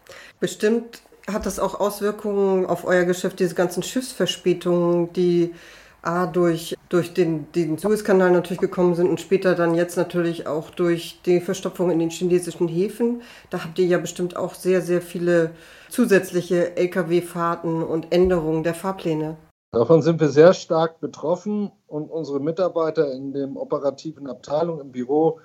Bestimmt 0.41 1.03
hat 1.31 1.47
das 1.47 1.59
auch 1.59 1.79
Auswirkungen 1.79 2.67
auf 2.67 2.85
euer 2.85 3.05
Geschäft, 3.05 3.41
diese 3.41 3.55
ganzen 3.55 3.83
Schiffsverspätungen, 3.83 5.13
die 5.13 5.55
A, 6.01 6.27
durch, 6.27 6.77
durch 6.89 7.13
den, 7.13 7.51
den 7.53 7.77
Suezkanal 7.77 8.31
natürlich 8.31 8.61
gekommen 8.61 8.95
sind 8.95 9.11
und 9.11 9.21
später 9.21 9.55
dann 9.55 9.75
jetzt 9.75 9.97
natürlich 9.97 10.47
auch 10.47 10.71
durch 10.71 11.21
die 11.27 11.41
Verstopfung 11.41 11.91
in 11.91 11.99
den 11.99 12.11
chinesischen 12.11 12.69
Häfen. 12.69 13.23
Da 13.51 13.65
habt 13.65 13.79
ihr 13.79 13.87
ja 13.87 13.99
bestimmt 13.99 14.37
auch 14.37 14.55
sehr, 14.55 14.81
sehr 14.81 15.03
viele 15.03 15.51
zusätzliche 15.91 16.77
Lkw-Fahrten 16.77 17.83
und 17.83 18.13
Änderungen 18.13 18.63
der 18.63 18.75
Fahrpläne. 18.75 19.37
Davon 19.73 20.01
sind 20.01 20.21
wir 20.21 20.29
sehr 20.29 20.55
stark 20.55 21.01
betroffen 21.01 21.73
und 21.89 22.11
unsere 22.11 22.41
Mitarbeiter 22.41 23.13
in 23.13 23.33
den 23.33 23.57
operativen 23.57 24.29
Abteilungen 24.29 24.81
im 24.81 24.93
Büro 24.93 25.41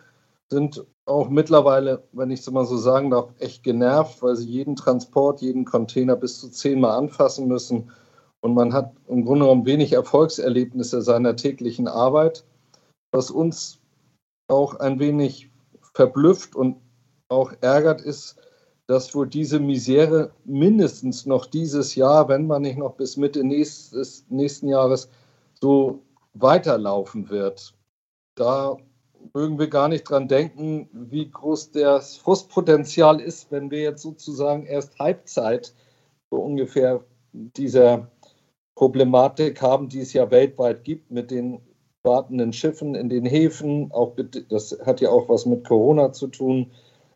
sind 0.50 0.86
auch 1.06 1.30
mittlerweile, 1.30 2.04
wenn 2.12 2.32
ich 2.32 2.42
es 2.42 2.52
mal 2.52 2.66
so 2.66 2.78
sagen 2.78 3.10
darf, 3.10 3.34
echt 3.40 3.64
genervt, 3.64 4.22
weil 4.22 4.36
sie 4.36 4.50
jeden 4.50 4.76
Transport, 4.76 5.42
jeden 5.42 5.66
Container 5.66 6.16
bis 6.16 6.40
zu 6.40 6.50
zehnmal 6.50 6.98
anfassen 6.98 7.48
müssen. 7.48 7.92
Und 8.42 8.54
man 8.54 8.74
hat 8.74 8.94
im 9.08 9.26
Grunde 9.26 9.46
genommen 9.46 9.66
wenig 9.66 9.94
Erfolgserlebnisse 9.94 11.02
seiner 11.02 11.36
täglichen 11.36 11.88
Arbeit, 11.88 12.46
was 13.12 13.32
uns 13.32 13.80
auch 14.50 14.76
ein 14.76 15.00
wenig 15.00 15.50
verblüfft 15.94 16.56
und 16.56 16.78
auch 17.30 17.54
ärgert 17.62 18.02
ist, 18.02 18.36
dass 18.88 19.16
wohl 19.16 19.28
diese 19.28 19.60
Misere 19.60 20.32
mindestens 20.44 21.26
noch 21.26 21.46
dieses 21.46 21.96
Jahr, 21.96 22.28
wenn 22.28 22.48
man 22.48 22.64
nicht 22.64 22.78
noch 22.78 22.96
bis 22.96 23.18
Mitte 23.18 23.44
nächstes, 23.44 24.26
nächsten 24.30 24.68
Jahres 24.68 25.10
so 25.60 26.04
weiterlaufen 26.34 27.30
wird. 27.30 27.74
Da 28.36 28.78
mögen 29.34 29.60
wir 29.60 29.68
gar 29.68 29.88
nicht 29.88 30.04
dran 30.04 30.28
denken, 30.28 30.90
wie 30.92 31.30
groß 31.30 31.72
das 31.72 32.18
Frustpotenzial 32.18 33.20
ist, 33.20 33.52
wenn 33.52 33.72
wir 33.72 33.82
jetzt 33.82 34.02
sozusagen 34.02 34.66
erst 34.66 35.00
Halbzeit 35.00 35.74
so 36.30 36.38
ungefähr 36.38 37.04
dieser 37.32 38.12
Problematik 38.76 39.62
haben, 39.62 39.90
die 39.90 40.02
es 40.02 40.14
ja 40.14 40.30
weltweit 40.32 40.84
gibt 40.84 41.12
mit 41.12 41.32
den 41.32 41.60
wartenden 42.04 42.54
Schiffen 42.54 42.96
in 42.96 43.10
den 43.10 43.26
Häfen. 43.26 43.92
Auch 43.92 44.16
das 44.50 44.78
hat 44.86 45.02
ja 45.02 45.10
auch 45.10 45.30
was 45.30 45.46
mit 45.46 45.66
Corona 45.66 46.12
zu 46.12 46.28
tun. 46.28 46.72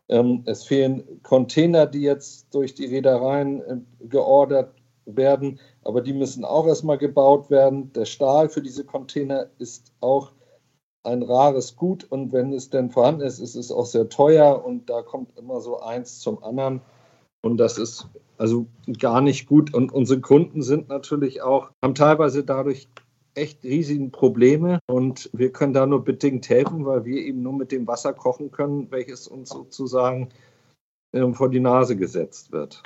Ähm, 0.08 0.42
es 0.46 0.64
fehlen 0.64 1.20
Container, 1.22 1.86
die 1.86 2.02
jetzt 2.02 2.54
durch 2.54 2.74
die 2.74 2.86
Reedereien 2.86 3.60
äh, 3.60 4.06
geordert 4.08 4.72
werden, 5.04 5.58
aber 5.82 6.00
die 6.00 6.12
müssen 6.12 6.44
auch 6.44 6.66
erstmal 6.66 6.98
gebaut 6.98 7.50
werden. 7.50 7.92
Der 7.92 8.04
Stahl 8.04 8.48
für 8.48 8.62
diese 8.62 8.84
Container 8.84 9.48
ist 9.58 9.92
auch 10.00 10.32
ein 11.04 11.22
rares 11.22 11.76
Gut 11.76 12.04
und 12.04 12.32
wenn 12.32 12.52
es 12.52 12.70
denn 12.70 12.90
vorhanden 12.90 13.22
ist, 13.22 13.38
ist 13.38 13.54
es 13.54 13.72
auch 13.72 13.86
sehr 13.86 14.08
teuer 14.08 14.64
und 14.64 14.90
da 14.90 15.02
kommt 15.02 15.36
immer 15.38 15.60
so 15.60 15.80
eins 15.80 16.20
zum 16.20 16.42
anderen. 16.42 16.80
Und 17.42 17.58
das 17.58 17.78
ist 17.78 18.08
also 18.36 18.66
gar 18.98 19.20
nicht 19.20 19.46
gut. 19.46 19.72
Und 19.74 19.92
unsere 19.92 20.20
Kunden 20.20 20.62
sind 20.62 20.88
natürlich 20.88 21.42
auch, 21.42 21.70
haben 21.82 21.94
teilweise 21.94 22.44
dadurch 22.44 22.88
echt 23.34 23.62
riesigen 23.64 24.10
Probleme. 24.10 24.80
Und 24.86 25.30
wir 25.32 25.52
können 25.52 25.72
da 25.72 25.86
nur 25.86 26.04
bedingt 26.04 26.48
helfen, 26.48 26.84
weil 26.84 27.04
wir 27.04 27.22
eben 27.22 27.42
nur 27.42 27.52
mit 27.52 27.72
dem 27.72 27.86
Wasser 27.86 28.12
kochen 28.12 28.50
können, 28.50 28.90
welches 28.90 29.28
uns 29.28 29.50
sozusagen 29.50 30.28
äh, 31.12 31.32
vor 31.32 31.48
die 31.48 31.60
Nase 31.60 31.96
gesetzt 31.96 32.52
wird. 32.52 32.82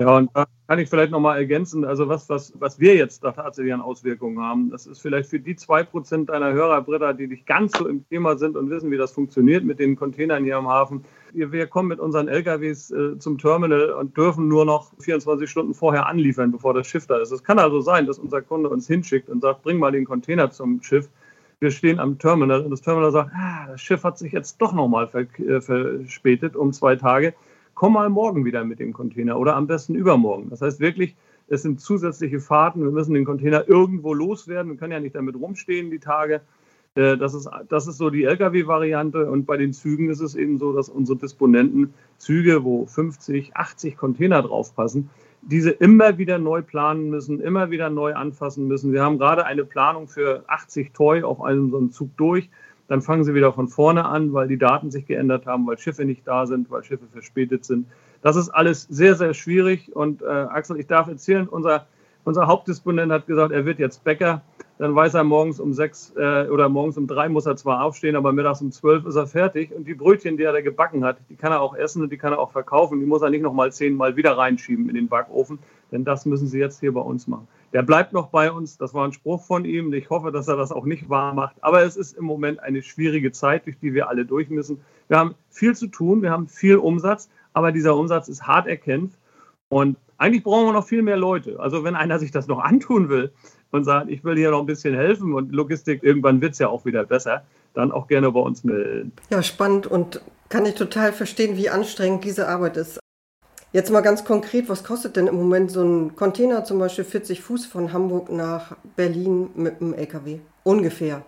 Ja, 0.00 0.16
und 0.16 0.30
da 0.32 0.46
kann 0.68 0.78
ich 0.78 0.88
vielleicht 0.88 1.10
nochmal 1.10 1.38
ergänzen, 1.38 1.84
also 1.84 2.08
was, 2.08 2.28
was, 2.28 2.52
was 2.60 2.78
wir 2.78 2.94
jetzt 2.94 3.24
da 3.24 3.32
tatsächlich 3.32 3.74
an 3.74 3.80
Auswirkungen 3.80 4.38
haben, 4.38 4.70
das 4.70 4.86
ist 4.86 5.00
vielleicht 5.00 5.28
für 5.28 5.40
die 5.40 5.56
zwei 5.56 5.82
Prozent 5.82 6.30
deiner 6.30 6.52
Hörer, 6.52 6.82
Britta, 6.82 7.12
die 7.12 7.26
nicht 7.26 7.46
ganz 7.46 7.76
so 7.76 7.88
im 7.88 8.08
Thema 8.08 8.38
sind 8.38 8.56
und 8.56 8.70
wissen, 8.70 8.92
wie 8.92 8.96
das 8.96 9.10
funktioniert 9.10 9.64
mit 9.64 9.80
den 9.80 9.96
Containern 9.96 10.44
hier 10.44 10.56
am 10.56 10.68
Hafen. 10.68 11.04
Wir, 11.32 11.50
wir 11.50 11.66
kommen 11.66 11.88
mit 11.88 11.98
unseren 11.98 12.28
LKWs 12.28 12.92
äh, 12.92 13.18
zum 13.18 13.38
Terminal 13.38 13.90
und 13.90 14.16
dürfen 14.16 14.46
nur 14.46 14.64
noch 14.64 14.92
24 15.00 15.50
Stunden 15.50 15.74
vorher 15.74 16.06
anliefern, 16.06 16.52
bevor 16.52 16.74
das 16.74 16.86
Schiff 16.86 17.08
da 17.08 17.18
ist. 17.18 17.32
Es 17.32 17.42
kann 17.42 17.58
also 17.58 17.80
sein, 17.80 18.06
dass 18.06 18.20
unser 18.20 18.40
Kunde 18.40 18.68
uns 18.68 18.86
hinschickt 18.86 19.28
und 19.28 19.40
sagt, 19.40 19.62
bring 19.62 19.78
mal 19.78 19.90
den 19.90 20.04
Container 20.04 20.48
zum 20.52 20.80
Schiff. 20.80 21.08
Wir 21.58 21.72
stehen 21.72 21.98
am 21.98 22.20
Terminal 22.20 22.60
und 22.60 22.70
das 22.70 22.82
Terminal 22.82 23.10
sagt, 23.10 23.32
ah, 23.34 23.66
das 23.72 23.80
Schiff 23.80 24.04
hat 24.04 24.16
sich 24.16 24.30
jetzt 24.30 24.58
doch 24.62 24.72
nochmal 24.72 25.10
äh, 25.12 25.60
verspätet 25.60 26.54
um 26.54 26.72
zwei 26.72 26.94
Tage 26.94 27.34
komm 27.78 27.92
mal 27.92 28.10
morgen 28.10 28.44
wieder 28.44 28.64
mit 28.64 28.80
dem 28.80 28.92
Container 28.92 29.38
oder 29.38 29.54
am 29.54 29.68
besten 29.68 29.94
übermorgen. 29.94 30.50
Das 30.50 30.60
heißt 30.62 30.80
wirklich, 30.80 31.14
es 31.46 31.62
sind 31.62 31.80
zusätzliche 31.80 32.40
Fahrten. 32.40 32.82
Wir 32.82 32.90
müssen 32.90 33.14
den 33.14 33.24
Container 33.24 33.68
irgendwo 33.68 34.14
loswerden. 34.14 34.72
Wir 34.72 34.78
können 34.78 34.92
ja 34.92 34.98
nicht 34.98 35.14
damit 35.14 35.36
rumstehen 35.36 35.88
die 35.88 36.00
Tage. 36.00 36.40
Äh, 36.96 37.16
das 37.16 37.34
ist, 37.34 37.48
das 37.68 37.86
ist 37.86 37.98
so 37.98 38.10
die 38.10 38.24
Lkw-Variante. 38.24 39.30
Und 39.30 39.46
bei 39.46 39.56
den 39.56 39.72
Zügen 39.72 40.10
ist 40.10 40.18
es 40.18 40.34
eben 40.34 40.58
so, 40.58 40.72
dass 40.72 40.88
unsere 40.88 41.20
Disponenten 41.20 41.94
Züge, 42.16 42.64
wo 42.64 42.84
50, 42.84 43.54
80 43.54 43.96
Container 43.96 44.42
draufpassen, 44.42 45.08
diese 45.42 45.70
immer 45.70 46.18
wieder 46.18 46.38
neu 46.38 46.62
planen 46.62 47.10
müssen, 47.10 47.40
immer 47.40 47.70
wieder 47.70 47.90
neu 47.90 48.12
anfassen 48.12 48.66
müssen. 48.66 48.92
Wir 48.92 49.04
haben 49.04 49.18
gerade 49.18 49.46
eine 49.46 49.64
Planung 49.64 50.08
für 50.08 50.42
80 50.48 50.92
Toy 50.94 51.22
auf 51.22 51.40
einem 51.40 51.70
so 51.70 51.78
einem 51.78 51.92
Zug 51.92 52.10
durch. 52.16 52.50
Dann 52.88 53.02
fangen 53.02 53.22
sie 53.22 53.34
wieder 53.34 53.52
von 53.52 53.68
vorne 53.68 54.06
an, 54.06 54.32
weil 54.32 54.48
die 54.48 54.58
Daten 54.58 54.90
sich 54.90 55.06
geändert 55.06 55.46
haben, 55.46 55.66
weil 55.66 55.78
Schiffe 55.78 56.04
nicht 56.04 56.26
da 56.26 56.46
sind, 56.46 56.70
weil 56.70 56.82
Schiffe 56.82 57.06
verspätet 57.12 57.64
sind. 57.64 57.86
Das 58.22 58.34
ist 58.34 58.48
alles 58.48 58.82
sehr, 58.82 59.14
sehr 59.14 59.34
schwierig. 59.34 59.94
Und 59.94 60.22
äh, 60.22 60.26
Axel, 60.26 60.80
ich 60.80 60.86
darf 60.86 61.06
erzählen, 61.06 61.46
unser, 61.46 61.86
unser 62.24 62.46
Hauptdisponent 62.46 63.12
hat 63.12 63.26
gesagt, 63.26 63.52
er 63.52 63.66
wird 63.66 63.78
jetzt 63.78 64.04
Bäcker. 64.04 64.42
Dann 64.78 64.94
weiß 64.94 65.14
er, 65.14 65.24
morgens 65.24 65.60
um 65.60 65.74
sechs 65.74 66.14
äh, 66.16 66.46
oder 66.48 66.68
morgens 66.68 66.96
um 66.96 67.06
drei 67.06 67.28
muss 67.28 67.46
er 67.46 67.56
zwar 67.56 67.82
aufstehen, 67.82 68.14
aber 68.16 68.32
mittags 68.32 68.62
um 68.62 68.70
zwölf 68.70 69.04
ist 69.06 69.16
er 69.16 69.26
fertig. 69.26 69.74
Und 69.74 69.86
die 69.86 69.94
Brötchen, 69.94 70.36
die 70.36 70.44
er 70.44 70.52
da 70.52 70.60
gebacken 70.60 71.04
hat, 71.04 71.18
die 71.28 71.36
kann 71.36 71.52
er 71.52 71.60
auch 71.60 71.74
essen 71.74 72.02
und 72.02 72.10
die 72.10 72.16
kann 72.16 72.32
er 72.32 72.38
auch 72.38 72.52
verkaufen. 72.52 73.00
Die 73.00 73.06
muss 73.06 73.22
er 73.22 73.30
nicht 73.30 73.42
nochmal 73.42 73.72
zehnmal 73.72 74.16
wieder 74.16 74.38
reinschieben 74.38 74.88
in 74.88 74.94
den 74.94 75.08
Backofen, 75.08 75.58
denn 75.90 76.04
das 76.04 76.26
müssen 76.26 76.46
sie 76.46 76.60
jetzt 76.60 76.80
hier 76.80 76.94
bei 76.94 77.00
uns 77.00 77.26
machen. 77.26 77.48
Der 77.72 77.82
bleibt 77.82 78.12
noch 78.12 78.28
bei 78.28 78.50
uns. 78.50 78.78
Das 78.78 78.94
war 78.94 79.04
ein 79.04 79.12
Spruch 79.12 79.44
von 79.44 79.64
ihm. 79.64 79.92
Ich 79.92 80.08
hoffe, 80.10 80.32
dass 80.32 80.48
er 80.48 80.56
das 80.56 80.72
auch 80.72 80.84
nicht 80.84 81.08
wahr 81.08 81.34
macht. 81.34 81.56
Aber 81.60 81.82
es 81.82 81.96
ist 81.96 82.16
im 82.16 82.24
Moment 82.24 82.60
eine 82.60 82.82
schwierige 82.82 83.32
Zeit, 83.32 83.66
durch 83.66 83.78
die 83.78 83.92
wir 83.92 84.08
alle 84.08 84.24
durch 84.24 84.48
müssen. 84.48 84.80
Wir 85.08 85.18
haben 85.18 85.34
viel 85.50 85.76
zu 85.76 85.88
tun, 85.88 86.22
wir 86.22 86.30
haben 86.30 86.48
viel 86.48 86.76
Umsatz, 86.76 87.28
aber 87.52 87.72
dieser 87.72 87.96
Umsatz 87.96 88.28
ist 88.28 88.46
hart 88.46 88.66
erkämpft. 88.66 89.18
Und 89.68 89.96
eigentlich 90.16 90.44
brauchen 90.44 90.66
wir 90.66 90.72
noch 90.72 90.86
viel 90.86 91.02
mehr 91.02 91.16
Leute. 91.16 91.60
Also 91.60 91.84
wenn 91.84 91.94
einer 91.94 92.18
sich 92.18 92.30
das 92.30 92.46
noch 92.48 92.58
antun 92.58 93.08
will 93.08 93.32
und 93.70 93.84
sagt, 93.84 94.10
ich 94.10 94.24
will 94.24 94.36
hier 94.36 94.50
noch 94.50 94.60
ein 94.60 94.66
bisschen 94.66 94.94
helfen 94.94 95.34
und 95.34 95.52
Logistik, 95.52 96.02
irgendwann 96.02 96.40
wird 96.40 96.52
es 96.52 96.58
ja 96.58 96.68
auch 96.68 96.84
wieder 96.84 97.04
besser, 97.04 97.44
dann 97.74 97.92
auch 97.92 98.08
gerne 98.08 98.32
bei 98.32 98.40
uns 98.40 98.64
melden. 98.64 99.12
Ja, 99.30 99.42
spannend 99.42 99.86
und 99.86 100.22
kann 100.48 100.64
ich 100.64 100.74
total 100.74 101.12
verstehen, 101.12 101.56
wie 101.56 101.68
anstrengend 101.68 102.24
diese 102.24 102.48
Arbeit 102.48 102.76
ist. 102.78 102.98
Jetzt 103.70 103.90
mal 103.90 104.00
ganz 104.00 104.24
konkret, 104.24 104.70
was 104.70 104.82
kostet 104.82 105.16
denn 105.16 105.26
im 105.26 105.34
Moment 105.34 105.70
so 105.70 105.82
ein 105.82 106.16
Container, 106.16 106.64
zum 106.64 106.78
Beispiel 106.78 107.04
40 107.04 107.42
Fuß 107.42 107.66
von 107.66 107.92
Hamburg 107.92 108.32
nach 108.32 108.74
Berlin 108.96 109.50
mit 109.56 109.82
einem 109.82 109.92
LKW? 109.92 110.38
Ungefähr. 110.64 111.22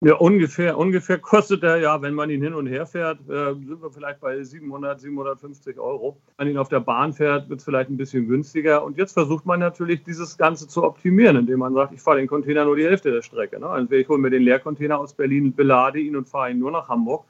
Ja, 0.00 0.14
ungefähr. 0.14 0.78
Ungefähr 0.78 1.18
kostet 1.18 1.62
er 1.64 1.76
ja, 1.76 2.00
wenn 2.00 2.14
man 2.14 2.30
ihn 2.30 2.40
hin 2.40 2.54
und 2.54 2.68
her 2.68 2.86
fährt, 2.86 3.20
äh, 3.28 3.52
sind 3.52 3.82
wir 3.82 3.90
vielleicht 3.90 4.20
bei 4.20 4.42
700, 4.42 4.98
750 4.98 5.78
Euro. 5.78 6.16
Wenn 6.36 6.46
man 6.46 6.54
ihn 6.54 6.58
auf 6.58 6.70
der 6.70 6.80
Bahn 6.80 7.12
fährt, 7.12 7.50
wird 7.50 7.58
es 7.58 7.64
vielleicht 7.64 7.90
ein 7.90 7.98
bisschen 7.98 8.28
günstiger. 8.28 8.82
Und 8.82 8.96
jetzt 8.96 9.12
versucht 9.12 9.44
man 9.44 9.60
natürlich, 9.60 10.04
dieses 10.04 10.38
Ganze 10.38 10.68
zu 10.68 10.84
optimieren, 10.84 11.36
indem 11.36 11.58
man 11.58 11.74
sagt, 11.74 11.92
ich 11.92 12.00
fahre 12.00 12.16
den 12.18 12.28
Container 12.28 12.64
nur 12.64 12.76
die 12.76 12.84
Hälfte 12.84 13.10
der 13.10 13.22
Strecke. 13.22 13.60
Ne? 13.60 13.66
Also 13.66 13.92
ich 13.92 14.08
hole 14.08 14.20
mir 14.20 14.30
den 14.30 14.42
Leercontainer 14.42 14.98
aus 14.98 15.12
Berlin, 15.12 15.52
belade 15.52 15.98
ihn 15.98 16.16
und 16.16 16.28
fahre 16.28 16.52
ihn 16.52 16.60
nur 16.60 16.70
nach 16.70 16.88
Hamburg. 16.88 17.26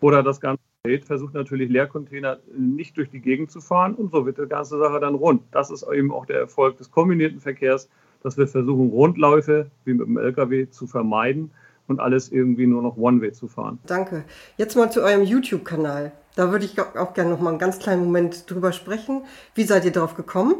Oder 0.00 0.22
das 0.22 0.40
Ganze 0.40 0.62
versucht 1.04 1.34
natürlich 1.34 1.70
Leercontainer 1.70 2.38
nicht 2.58 2.96
durch 2.96 3.08
die 3.08 3.20
Gegend 3.20 3.52
zu 3.52 3.60
fahren 3.60 3.94
und 3.94 4.10
so 4.10 4.26
wird 4.26 4.38
die 4.38 4.48
ganze 4.48 4.80
Sache 4.80 4.98
dann 4.98 5.14
rund. 5.14 5.42
Das 5.52 5.70
ist 5.70 5.86
eben 5.88 6.10
auch 6.10 6.26
der 6.26 6.40
Erfolg 6.40 6.76
des 6.78 6.90
kombinierten 6.90 7.38
Verkehrs, 7.38 7.88
dass 8.24 8.36
wir 8.36 8.48
versuchen, 8.48 8.90
Rundläufe 8.90 9.70
wie 9.84 9.94
mit 9.94 10.08
dem 10.08 10.18
Lkw 10.18 10.68
zu 10.70 10.88
vermeiden 10.88 11.52
und 11.86 12.00
alles 12.00 12.32
irgendwie 12.32 12.66
nur 12.66 12.82
noch 12.82 12.96
One-Way 12.96 13.30
zu 13.30 13.46
fahren. 13.46 13.78
Danke. 13.86 14.24
Jetzt 14.56 14.74
mal 14.74 14.90
zu 14.90 15.04
eurem 15.04 15.22
YouTube-Kanal. 15.22 16.10
Da 16.34 16.50
würde 16.50 16.64
ich 16.64 16.80
auch 16.80 17.14
gerne 17.14 17.30
noch 17.30 17.40
mal 17.40 17.50
einen 17.50 17.60
ganz 17.60 17.78
kleinen 17.78 18.02
Moment 18.02 18.50
drüber 18.50 18.72
sprechen. 18.72 19.22
Wie 19.54 19.62
seid 19.62 19.84
ihr 19.84 19.92
darauf 19.92 20.16
gekommen? 20.16 20.56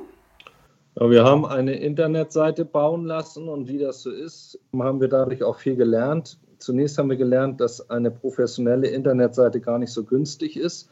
Wir 0.95 1.25
haben 1.25 1.47
eine 1.47 1.75
Internetseite 1.77 2.65
bauen 2.65 3.07
lassen 3.07 3.49
und 3.49 3.69
wie 3.69 3.79
das 3.79 4.03
so 4.03 4.11
ist, 4.11 4.59
haben 4.79 5.01
wir 5.01 5.09
dadurch 5.09 5.43
auch 5.43 5.59
viel 5.59 5.77
gelernt. 5.77 6.39
Zunächst 6.59 6.99
haben 6.99 7.09
wir 7.09 7.17
gelernt, 7.17 7.61
dass 7.61 7.89
eine 7.91 8.11
professionelle 8.11 8.89
Internetseite 8.89 9.61
gar 9.61 9.79
nicht 9.79 9.91
so 9.91 10.05
günstig 10.05 10.57
ist 10.57 10.91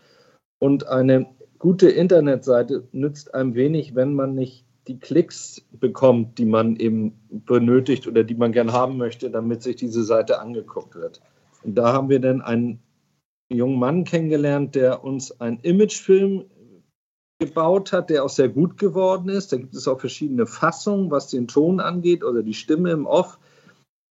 und 0.58 0.88
eine 0.88 1.26
gute 1.58 1.90
Internetseite 1.90 2.88
nützt 2.92 3.34
einem 3.34 3.54
wenig, 3.54 3.94
wenn 3.94 4.14
man 4.14 4.34
nicht 4.34 4.64
die 4.88 4.98
Klicks 4.98 5.62
bekommt, 5.72 6.38
die 6.38 6.46
man 6.46 6.76
eben 6.76 7.12
benötigt 7.30 8.06
oder 8.06 8.24
die 8.24 8.34
man 8.34 8.52
gern 8.52 8.72
haben 8.72 8.96
möchte, 8.96 9.30
damit 9.30 9.62
sich 9.62 9.76
diese 9.76 10.02
Seite 10.02 10.40
angeguckt 10.40 10.94
wird. 10.94 11.20
Und 11.62 11.76
da 11.76 11.92
haben 11.92 12.08
wir 12.08 12.20
dann 12.20 12.40
einen 12.40 12.80
jungen 13.50 13.78
Mann 13.78 14.04
kennengelernt, 14.04 14.74
der 14.74 15.04
uns 15.04 15.40
einen 15.40 15.60
Imagefilm 15.60 16.46
gebaut 17.40 17.92
hat, 17.92 18.10
der 18.10 18.24
auch 18.24 18.28
sehr 18.28 18.48
gut 18.48 18.78
geworden 18.78 19.28
ist. 19.28 19.52
Da 19.52 19.56
gibt 19.56 19.74
es 19.74 19.88
auch 19.88 19.98
verschiedene 19.98 20.46
Fassungen, 20.46 21.10
was 21.10 21.28
den 21.28 21.48
Ton 21.48 21.80
angeht 21.80 22.22
oder 22.22 22.42
die 22.42 22.54
Stimme 22.54 22.92
im 22.92 23.06
Off. 23.06 23.38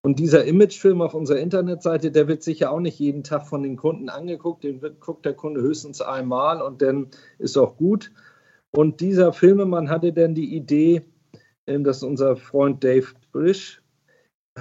Und 0.01 0.19
dieser 0.19 0.45
Imagefilm 0.45 1.01
auf 1.01 1.13
unserer 1.13 1.39
Internetseite, 1.39 2.11
der 2.11 2.27
wird 2.27 2.41
sicher 2.41 2.71
auch 2.71 2.79
nicht 2.79 2.99
jeden 2.99 3.23
Tag 3.23 3.47
von 3.47 3.63
den 3.63 3.77
Kunden 3.77 4.09
angeguckt. 4.09 4.63
Den 4.63 4.81
wird, 4.81 4.99
guckt 4.99 5.25
der 5.25 5.33
Kunde 5.33 5.61
höchstens 5.61 6.01
einmal 6.01 6.61
und 6.61 6.81
dann 6.81 7.07
ist 7.37 7.57
auch 7.57 7.77
gut. 7.77 8.11
Und 8.71 9.01
dieser 9.01 9.31
Filmemann 9.31 9.89
hatte 9.89 10.11
dann 10.11 10.35
die 10.35 10.55
Idee, 10.55 11.03
ähm, 11.67 11.83
dass 11.83 12.01
unser 12.01 12.35
Freund 12.35 12.83
Dave 12.83 13.07
Brisch 13.31 13.81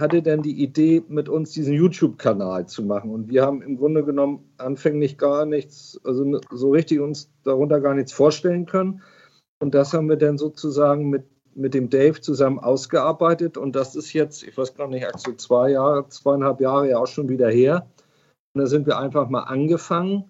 hatte 0.00 0.22
dann 0.22 0.42
die 0.42 0.62
Idee, 0.62 1.02
mit 1.08 1.28
uns 1.28 1.52
diesen 1.52 1.74
YouTube-Kanal 1.74 2.66
zu 2.66 2.82
machen. 2.82 3.10
Und 3.10 3.28
wir 3.28 3.42
haben 3.44 3.62
im 3.62 3.76
Grunde 3.76 4.04
genommen 4.04 4.48
anfänglich 4.56 5.18
gar 5.18 5.46
nichts, 5.46 6.00
also 6.04 6.40
so 6.50 6.70
richtig 6.70 7.00
uns 7.00 7.30
darunter 7.44 7.80
gar 7.80 7.94
nichts 7.94 8.12
vorstellen 8.12 8.66
können. 8.66 9.02
Und 9.60 9.74
das 9.74 9.92
haben 9.92 10.08
wir 10.08 10.16
dann 10.16 10.38
sozusagen 10.38 11.10
mit, 11.10 11.24
mit 11.54 11.74
dem 11.74 11.90
Dave 11.90 12.20
zusammen 12.20 12.58
ausgearbeitet. 12.58 13.56
Und 13.56 13.74
das 13.74 13.96
ist 13.96 14.12
jetzt, 14.12 14.42
ich 14.42 14.56
weiß 14.56 14.74
gar 14.74 14.88
nicht, 14.88 15.06
Axel, 15.06 15.36
zwei 15.36 15.70
Jahre, 15.70 16.08
zweieinhalb 16.08 16.60
Jahre 16.60 16.90
ja 16.90 16.98
auch 16.98 17.06
schon 17.06 17.28
wieder 17.28 17.50
her. 17.50 17.86
Und 18.54 18.62
da 18.62 18.66
sind 18.66 18.86
wir 18.86 18.98
einfach 18.98 19.28
mal 19.28 19.42
angefangen 19.42 20.24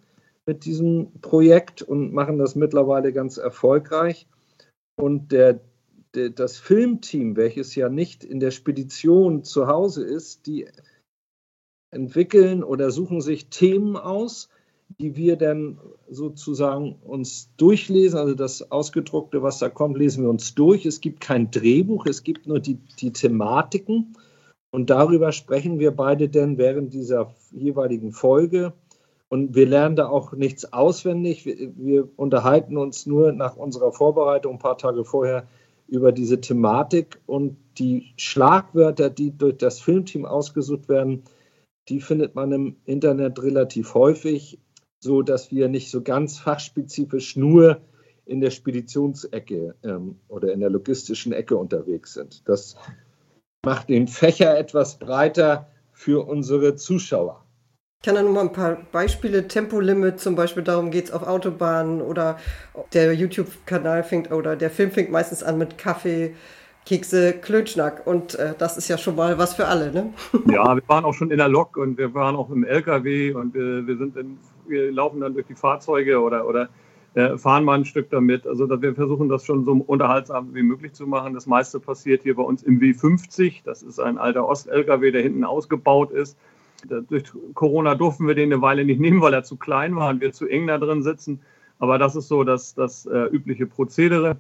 mit 0.47 0.65
diesem 0.65 1.13
Projekt 1.21 1.83
und 1.83 2.13
machen 2.13 2.39
das 2.39 2.55
mittlerweile 2.55 3.13
ganz 3.13 3.37
erfolgreich. 3.37 4.27
Und 4.97 5.31
der, 5.31 5.61
das 6.13 6.59
Filmteam, 6.59 7.37
welches 7.37 7.75
ja 7.75 7.89
nicht 7.89 8.25
in 8.25 8.41
der 8.41 8.51
Spedition 8.51 9.45
zu 9.45 9.67
Hause 9.67 10.05
ist, 10.05 10.47
die 10.47 10.67
entwickeln 11.91 12.63
oder 12.63 12.91
suchen 12.91 13.21
sich 13.21 13.49
Themen 13.49 13.97
aus, 13.97 14.49
die 14.99 15.17
wir 15.17 15.37
dann 15.37 15.79
sozusagen 16.09 16.97
uns 17.03 17.51
durchlesen. 17.57 18.19
Also 18.19 18.35
das 18.35 18.71
Ausgedruckte, 18.71 19.43
was 19.43 19.59
da 19.59 19.69
kommt, 19.69 19.99
lesen 19.99 20.25
wir 20.25 20.31
uns 20.31 20.55
durch. 20.55 20.87
Es 20.87 21.01
gibt 21.01 21.21
kein 21.21 21.51
Drehbuch, 21.51 22.07
es 22.07 22.23
gibt 22.23 22.47
nur 22.47 22.61
die, 22.61 22.79
die 23.01 23.13
Thematiken. 23.13 24.17
Und 24.71 24.91
darüber 24.91 25.33
sprechen 25.33 25.79
wir 25.79 25.93
beide 25.93 26.29
dann 26.29 26.59
während 26.59 26.93
dieser 26.93 27.35
jeweiligen 27.51 28.13
Folge 28.13 28.73
und 29.29 29.55
wir 29.55 29.67
lernen 29.67 29.97
da 29.97 30.09
auch 30.09 30.33
nichts 30.33 30.73
auswendig. 30.73 31.45
Wir, 31.45 31.77
wir, 31.77 32.09
unterhalten 32.17 32.77
uns 32.77 33.07
nur 33.07 33.33
nach 33.33 33.57
unserer 33.57 33.93
Vorbereitung 33.93 34.55
ein 34.55 34.59
paar 34.59 34.79
Tage 34.79 35.05
vorher 35.05 35.47
über 35.89 36.13
diese 36.13 36.41
Thematik 36.41 37.21
und 37.27 37.57
die 37.79 38.13
Schlagwörter, 38.17 39.11
die 39.11 39.37
durch 39.37 39.57
das 39.57 39.81
Filmteam 39.81 40.27
ausgesucht 40.27 40.89
werden, 40.89 41.25
die 41.89 42.01
findet 42.01 42.35
man 42.35 42.53
im 42.53 42.77
Internet 42.85 43.43
relativ 43.43 43.95
häufig, 43.95 44.59
so 45.01 45.23
dass 45.23 45.51
wir 45.51 45.69
nicht 45.69 45.91
so 45.91 46.03
ganz 46.03 46.39
fachspezifisch 46.39 47.37
nur 47.37 47.81
in 48.27 48.41
der 48.41 48.51
Speditionsecke 48.51 49.75
ähm, 49.83 50.17
oder 50.29 50.53
in 50.53 50.61
der 50.61 50.69
logistischen 50.69 51.33
Ecke 51.33 51.57
unterwegs 51.57 52.13
sind. 52.13 52.47
Das 52.47 52.77
macht 53.65 53.89
den 53.89 54.07
Fächer 54.07 54.59
etwas 54.59 54.99
breiter 54.99 55.69
für 55.93 56.29
unsere 56.29 56.77
Zuschauer. 56.77 57.48
Ich 58.01 58.07
kann 58.07 58.15
da 58.15 58.23
nur 58.23 58.33
mal 58.33 58.43
ein 58.43 58.53
paar 58.53 58.77
Beispiele. 58.93 59.49
Tempolimit 59.49 60.21
zum 60.21 60.37
Beispiel, 60.37 60.63
darum 60.63 60.93
geht 60.93 61.07
es 61.07 61.11
auf 61.11 61.27
Autobahnen 61.27 62.01
oder 62.01 62.39
der 62.93 63.13
YouTube-Kanal 63.13 64.05
fängt 64.05 64.31
oder 64.31 64.55
der 64.55 64.71
Film 64.71 64.93
fängt 64.93 65.11
meistens 65.11 65.43
an 65.43 65.59
mit 65.59 65.79
Kaffee, 65.79 66.37
Kekse, 66.87 67.33
Klönschnack 67.33 68.07
und 68.07 68.37
äh, 68.37 68.55
das 68.57 68.77
ist 68.77 68.87
ja 68.87 68.99
schon 68.99 69.17
mal 69.17 69.37
was 69.39 69.55
für 69.55 69.67
alle, 69.67 69.91
ne? 69.91 70.13
Ja, 70.47 70.77
wir 70.77 70.83
waren 70.87 71.05
auch 71.05 71.13
schon 71.13 71.33
in 71.33 71.39
der 71.39 71.49
Lok 71.49 71.77
und 71.77 71.99
wir 71.99 72.15
waren 72.15 72.37
auch 72.37 72.51
im 72.51 72.63
LKW 72.63 73.33
und 73.33 73.53
wir, 73.53 73.85
wir 73.85 73.97
sind 73.97 74.17
in, 74.17 74.39
wir 74.69 74.93
laufen 74.93 75.21
dann 75.21 75.35
durch 75.35 75.47
die 75.47 75.57
Fahrzeuge 75.57 76.21
oder, 76.21 76.47
oder 76.47 76.69
äh, 77.15 77.37
fahren 77.37 77.65
mal 77.65 77.79
ein 77.81 77.85
Stück 77.85 78.11
damit. 78.11 78.47
Also 78.47 78.71
wir 78.81 78.95
versuchen 78.95 79.29
das 79.29 79.45
schon 79.45 79.65
so 79.65 79.73
unterhaltsam 79.73 80.55
wie 80.55 80.63
möglich 80.63 80.93
zu 80.93 81.09
machen. 81.09 81.35
Das 81.35 81.49
meiste 81.49 81.81
passiert 81.81 82.23
hier 82.23 82.37
bei 82.37 82.45
uns 82.45 82.63
im 82.63 82.79
W50. 82.79 83.65
Das 83.65 83.83
ist 83.83 83.99
ein 83.99 84.19
alter 84.19 84.47
Ost-LKW, 84.47 85.11
der 85.11 85.23
hinten 85.23 85.43
ausgebaut 85.43 86.13
ist 86.13 86.39
durch 86.87 87.25
Corona 87.55 87.95
durften 87.95 88.27
wir 88.27 88.35
den 88.35 88.53
eine 88.53 88.63
Weile 88.63 88.85
nicht 88.85 89.01
nehmen, 89.01 89.21
weil 89.21 89.35
er 89.35 89.43
zu 89.43 89.57
klein 89.57 89.97
war 89.97 90.11
und 90.11 90.21
wir 90.21 90.33
zu 90.33 90.47
eng 90.47 90.67
da 90.67 90.79
drin 90.79 91.03
sitzen. 91.03 91.41
Aber 91.79 91.99
das 91.99 92.17
ist 92.17 92.29
so 92.29 92.45
das, 92.45 92.75
das 92.75 93.07
äh, 93.07 93.27
übliche 93.27 93.67
Prozedere. 93.67 94.37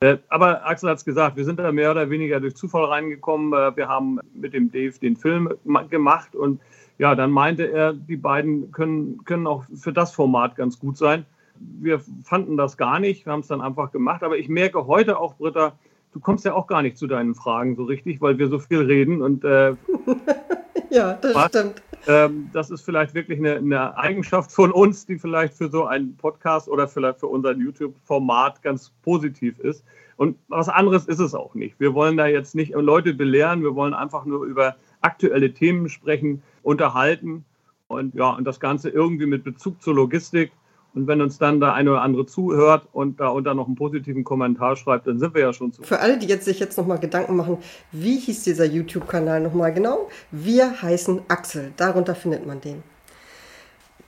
Äh, 0.00 0.18
aber 0.28 0.66
Axel 0.66 0.90
hat 0.90 0.98
es 0.98 1.04
gesagt, 1.04 1.36
wir 1.36 1.44
sind 1.44 1.58
da 1.58 1.70
mehr 1.72 1.90
oder 1.90 2.10
weniger 2.10 2.40
durch 2.40 2.56
Zufall 2.56 2.84
reingekommen. 2.86 3.52
Äh, 3.52 3.76
wir 3.76 3.88
haben 3.88 4.18
mit 4.34 4.52
dem 4.52 4.70
Dave 4.70 4.98
den 4.98 5.16
Film 5.16 5.52
gemacht 5.90 6.34
und 6.34 6.60
ja, 6.98 7.14
dann 7.14 7.30
meinte 7.30 7.70
er, 7.70 7.92
die 7.92 8.16
beiden 8.16 8.70
können, 8.72 9.24
können 9.24 9.46
auch 9.46 9.64
für 9.74 9.92
das 9.92 10.12
Format 10.12 10.56
ganz 10.56 10.78
gut 10.78 10.96
sein. 10.98 11.24
Wir 11.58 12.00
fanden 12.24 12.56
das 12.56 12.76
gar 12.76 12.98
nicht, 13.00 13.26
wir 13.26 13.32
haben 13.32 13.40
es 13.40 13.46
dann 13.46 13.60
einfach 13.60 13.92
gemacht. 13.92 14.22
Aber 14.22 14.36
ich 14.36 14.48
merke 14.48 14.86
heute 14.86 15.18
auch, 15.18 15.36
Britta, 15.36 15.72
du 16.12 16.20
kommst 16.20 16.44
ja 16.44 16.54
auch 16.54 16.66
gar 16.66 16.82
nicht 16.82 16.96
zu 16.96 17.06
deinen 17.06 17.34
Fragen 17.34 17.76
so 17.76 17.84
richtig, 17.84 18.20
weil 18.20 18.38
wir 18.38 18.48
so 18.48 18.58
viel 18.58 18.80
reden 18.80 19.22
und 19.22 19.44
äh, 19.44 19.74
Ja, 20.92 21.14
das 21.14 21.34
Was? 21.34 21.48
stimmt. 21.48 21.82
Ähm, 22.06 22.50
das 22.52 22.70
ist 22.70 22.82
vielleicht 22.82 23.14
wirklich 23.14 23.38
eine, 23.38 23.56
eine, 23.56 23.96
Eigenschaft 23.96 24.52
von 24.52 24.70
uns, 24.70 25.06
die 25.06 25.18
vielleicht 25.18 25.54
für 25.54 25.70
so 25.70 25.86
einen 25.86 26.16
Podcast 26.16 26.68
oder 26.68 26.86
vielleicht 26.86 27.20
für 27.20 27.28
unser 27.28 27.52
YouTube-Format 27.52 28.60
ganz 28.62 28.92
positiv 29.02 29.58
ist. 29.60 29.84
Und 30.16 30.36
was 30.48 30.68
anderes 30.68 31.06
ist 31.06 31.20
es 31.20 31.34
auch 31.34 31.54
nicht. 31.54 31.80
Wir 31.80 31.94
wollen 31.94 32.18
da 32.18 32.26
jetzt 32.26 32.54
nicht 32.54 32.74
Leute 32.74 33.14
belehren, 33.14 33.62
wir 33.62 33.74
wollen 33.74 33.94
einfach 33.94 34.26
nur 34.26 34.44
über 34.44 34.76
aktuelle 35.00 35.54
Themen 35.54 35.88
sprechen, 35.88 36.42
unterhalten 36.62 37.44
und 37.88 38.14
ja, 38.14 38.30
und 38.30 38.44
das 38.44 38.60
Ganze 38.60 38.90
irgendwie 38.90 39.26
mit 39.26 39.44
Bezug 39.44 39.80
zur 39.80 39.94
Logistik 39.94 40.52
und 40.94 41.06
wenn 41.06 41.20
uns 41.20 41.38
dann 41.38 41.60
der 41.60 41.74
eine 41.74 41.90
oder 41.90 42.02
andere 42.02 42.26
zuhört 42.26 42.86
und 42.92 43.20
da 43.20 43.28
unter 43.28 43.54
noch 43.54 43.66
einen 43.66 43.76
positiven 43.76 44.24
Kommentar 44.24 44.76
schreibt, 44.76 45.06
dann 45.06 45.18
sind 45.18 45.34
wir 45.34 45.42
ja 45.42 45.52
schon 45.52 45.72
zu. 45.72 45.82
Für 45.82 46.00
alle, 46.00 46.18
die 46.18 46.26
jetzt 46.26 46.44
sich 46.44 46.60
jetzt 46.60 46.76
nochmal 46.76 46.98
Gedanken 46.98 47.36
machen, 47.36 47.58
wie 47.92 48.18
hieß 48.18 48.42
dieser 48.44 48.64
YouTube-Kanal 48.64 49.40
nochmal 49.40 49.72
genau? 49.72 50.08
Wir 50.30 50.82
heißen 50.82 51.22
Axel. 51.28 51.72
Darunter 51.76 52.14
findet 52.14 52.46
man 52.46 52.60
den. 52.60 52.82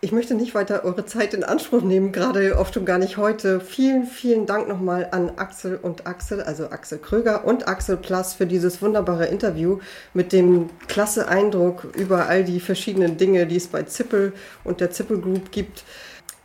Ich 0.05 0.13
möchte 0.13 0.35
nicht 0.35 0.55
weiter 0.55 0.85
eure 0.85 1.07
Zeit 1.07 1.33
in 1.33 1.45
Anspruch 1.45 1.81
nehmen, 1.81 2.13
gerade 2.13 2.59
oft 2.59 2.77
und 2.77 2.85
gar 2.85 2.99
nicht 2.99 3.17
heute. 3.17 3.59
Vielen, 3.59 4.05
vielen 4.05 4.45
Dank 4.45 4.69
nochmal 4.69 5.09
an 5.13 5.33
Axel 5.37 5.79
und 5.81 6.07
Axel, 6.07 6.43
also 6.43 6.65
Axel 6.65 6.99
Kröger 6.99 7.47
und 7.47 7.67
Axel 7.67 7.97
Plus 7.97 8.35
für 8.35 8.47
dieses 8.47 8.83
wunderbare 8.83 9.25
Interview 9.25 9.79
mit 10.13 10.35
dem 10.35 10.69
klasse 10.89 11.29
Eindruck 11.29 11.87
über 11.97 12.27
all 12.27 12.45
die 12.45 12.61
verschiedenen 12.61 13.17
Dinge, 13.17 13.47
die 13.47 13.57
es 13.57 13.69
bei 13.69 13.85
Zippel 13.85 14.35
und 14.63 14.83
der 14.83 14.91
Zippel 14.91 15.23
Group 15.23 15.51
gibt. 15.53 15.85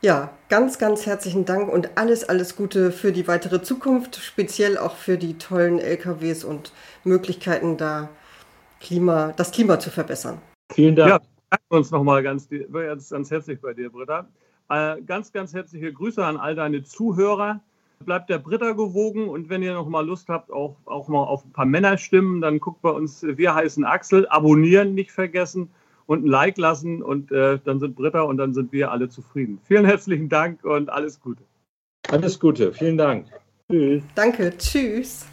Ja, 0.01 0.31
ganz, 0.47 0.79
ganz 0.79 1.05
herzlichen 1.05 1.45
Dank 1.45 1.71
und 1.71 1.97
alles, 1.97 2.27
alles 2.27 2.55
Gute 2.55 2.91
für 2.91 3.11
die 3.11 3.27
weitere 3.27 3.61
Zukunft, 3.61 4.15
speziell 4.15 4.77
auch 4.77 4.95
für 4.95 5.17
die 5.17 5.37
tollen 5.37 5.79
LKWs 5.79 6.45
und 6.45 6.71
Möglichkeiten, 7.03 7.75
da 7.75 8.09
Klima, 8.79 9.33
das 9.35 9.51
Klima 9.51 9.79
zu 9.79 9.89
verbessern. 9.89 10.37
Vielen 10.71 10.95
Dank. 10.95 11.09
Ja 11.09 11.19
bedanken 11.49 11.75
uns 11.75 11.91
nochmal 11.91 12.23
ganz, 12.23 12.47
ganz, 12.49 13.09
ganz 13.09 13.31
herzlich 13.31 13.59
bei 13.59 13.73
dir, 13.73 13.89
Britta. 13.89 14.27
Äh, 14.69 15.01
ganz, 15.01 15.31
ganz 15.31 15.53
herzliche 15.53 15.91
Grüße 15.91 16.23
an 16.23 16.37
all 16.37 16.55
deine 16.55 16.83
Zuhörer. 16.83 17.59
Bleibt 18.05 18.29
der 18.29 18.37
Britta 18.37 18.71
gewogen 18.73 19.27
und 19.27 19.49
wenn 19.49 19.61
ihr 19.61 19.73
noch 19.73 19.89
mal 19.89 20.05
Lust 20.05 20.29
habt, 20.29 20.51
auch, 20.51 20.77
auch 20.85 21.07
mal 21.07 21.23
auf 21.23 21.43
ein 21.43 21.51
paar 21.51 21.65
Männerstimmen, 21.65 22.39
dann 22.39 22.59
guckt 22.59 22.81
bei 22.81 22.91
uns, 22.91 23.23
wir 23.23 23.53
heißen 23.53 23.83
Axel, 23.83 24.27
abonnieren 24.29 24.93
nicht 24.93 25.11
vergessen 25.11 25.69
und 26.09 26.25
ein 26.25 26.27
Like 26.27 26.57
lassen 26.57 27.03
und 27.03 27.31
äh, 27.31 27.59
dann 27.63 27.79
sind 27.79 27.95
Britta 27.95 28.21
und 28.21 28.37
dann 28.37 28.55
sind 28.55 28.71
wir 28.71 28.89
alle 28.91 29.09
zufrieden. 29.09 29.59
Vielen 29.63 29.85
herzlichen 29.85 30.27
Dank 30.27 30.63
und 30.63 30.89
alles 30.89 31.19
Gute. 31.19 31.43
Alles 32.09 32.39
Gute, 32.39 32.73
vielen 32.73 32.97
Dank. 32.97 33.27
Tschüss. 33.69 34.01
Danke, 34.15 34.51
tschüss. 34.57 35.27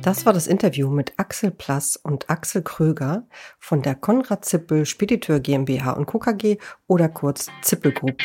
Das 0.00 0.24
war 0.24 0.32
das 0.32 0.46
Interview 0.46 0.88
mit 0.88 1.12
Axel 1.18 1.50
Plass 1.50 1.98
und 1.98 2.30
Axel 2.30 2.62
Kröger 2.62 3.28
von 3.58 3.82
der 3.82 3.94
Konrad 3.94 4.46
Zippel 4.46 4.86
Spediteur 4.86 5.40
GmbH 5.40 5.92
und 5.92 6.06
Co. 6.06 6.18
KG 6.18 6.56
oder 6.86 7.10
kurz 7.10 7.50
Zippel 7.60 7.92
Group. 7.92 8.16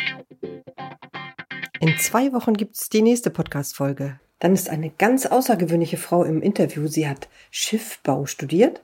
In 1.81 1.97
zwei 1.97 2.31
Wochen 2.31 2.53
gibt 2.53 2.77
es 2.77 2.87
die 2.87 3.01
nächste 3.01 3.29
Podcast-Folge. 3.29 4.21
Dann 4.43 4.53
ist 4.53 4.69
eine 4.69 4.89
ganz 4.89 5.25
außergewöhnliche 5.25 5.95
Frau 5.95 6.23
im 6.23 6.41
Interview. 6.41 6.87
Sie 6.87 7.07
hat 7.07 7.29
Schiffbau 7.49 8.25
studiert. 8.25 8.83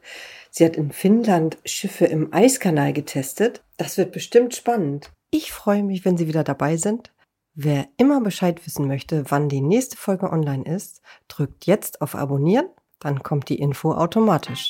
Sie 0.49 0.63
hat 0.63 0.77
in 0.77 0.91
Finnland 0.91 1.57
Schiffe 1.65 2.05
im 2.05 2.33
Eiskanal 2.33 2.93
getestet. 2.93 3.61
Das 3.77 3.97
wird 3.97 4.11
bestimmt 4.11 4.55
spannend. 4.55 5.11
Ich 5.31 5.51
freue 5.51 5.83
mich, 5.83 6.05
wenn 6.05 6.17
Sie 6.17 6.27
wieder 6.27 6.43
dabei 6.43 6.77
sind. 6.77 7.11
Wer 7.53 7.87
immer 7.97 8.21
Bescheid 8.21 8.65
wissen 8.65 8.87
möchte, 8.87 9.25
wann 9.29 9.49
die 9.49 9.61
nächste 9.61 9.97
Folge 9.97 10.31
online 10.31 10.63
ist, 10.63 11.01
drückt 11.27 11.65
jetzt 11.65 12.01
auf 12.01 12.15
Abonnieren 12.15 12.69
dann 12.99 13.23
kommt 13.23 13.49
die 13.49 13.59
Info 13.59 13.93
automatisch. 13.93 14.69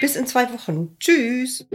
Bis 0.00 0.16
in 0.16 0.26
zwei 0.26 0.52
Wochen. 0.52 0.96
Tschüss. 0.98 1.66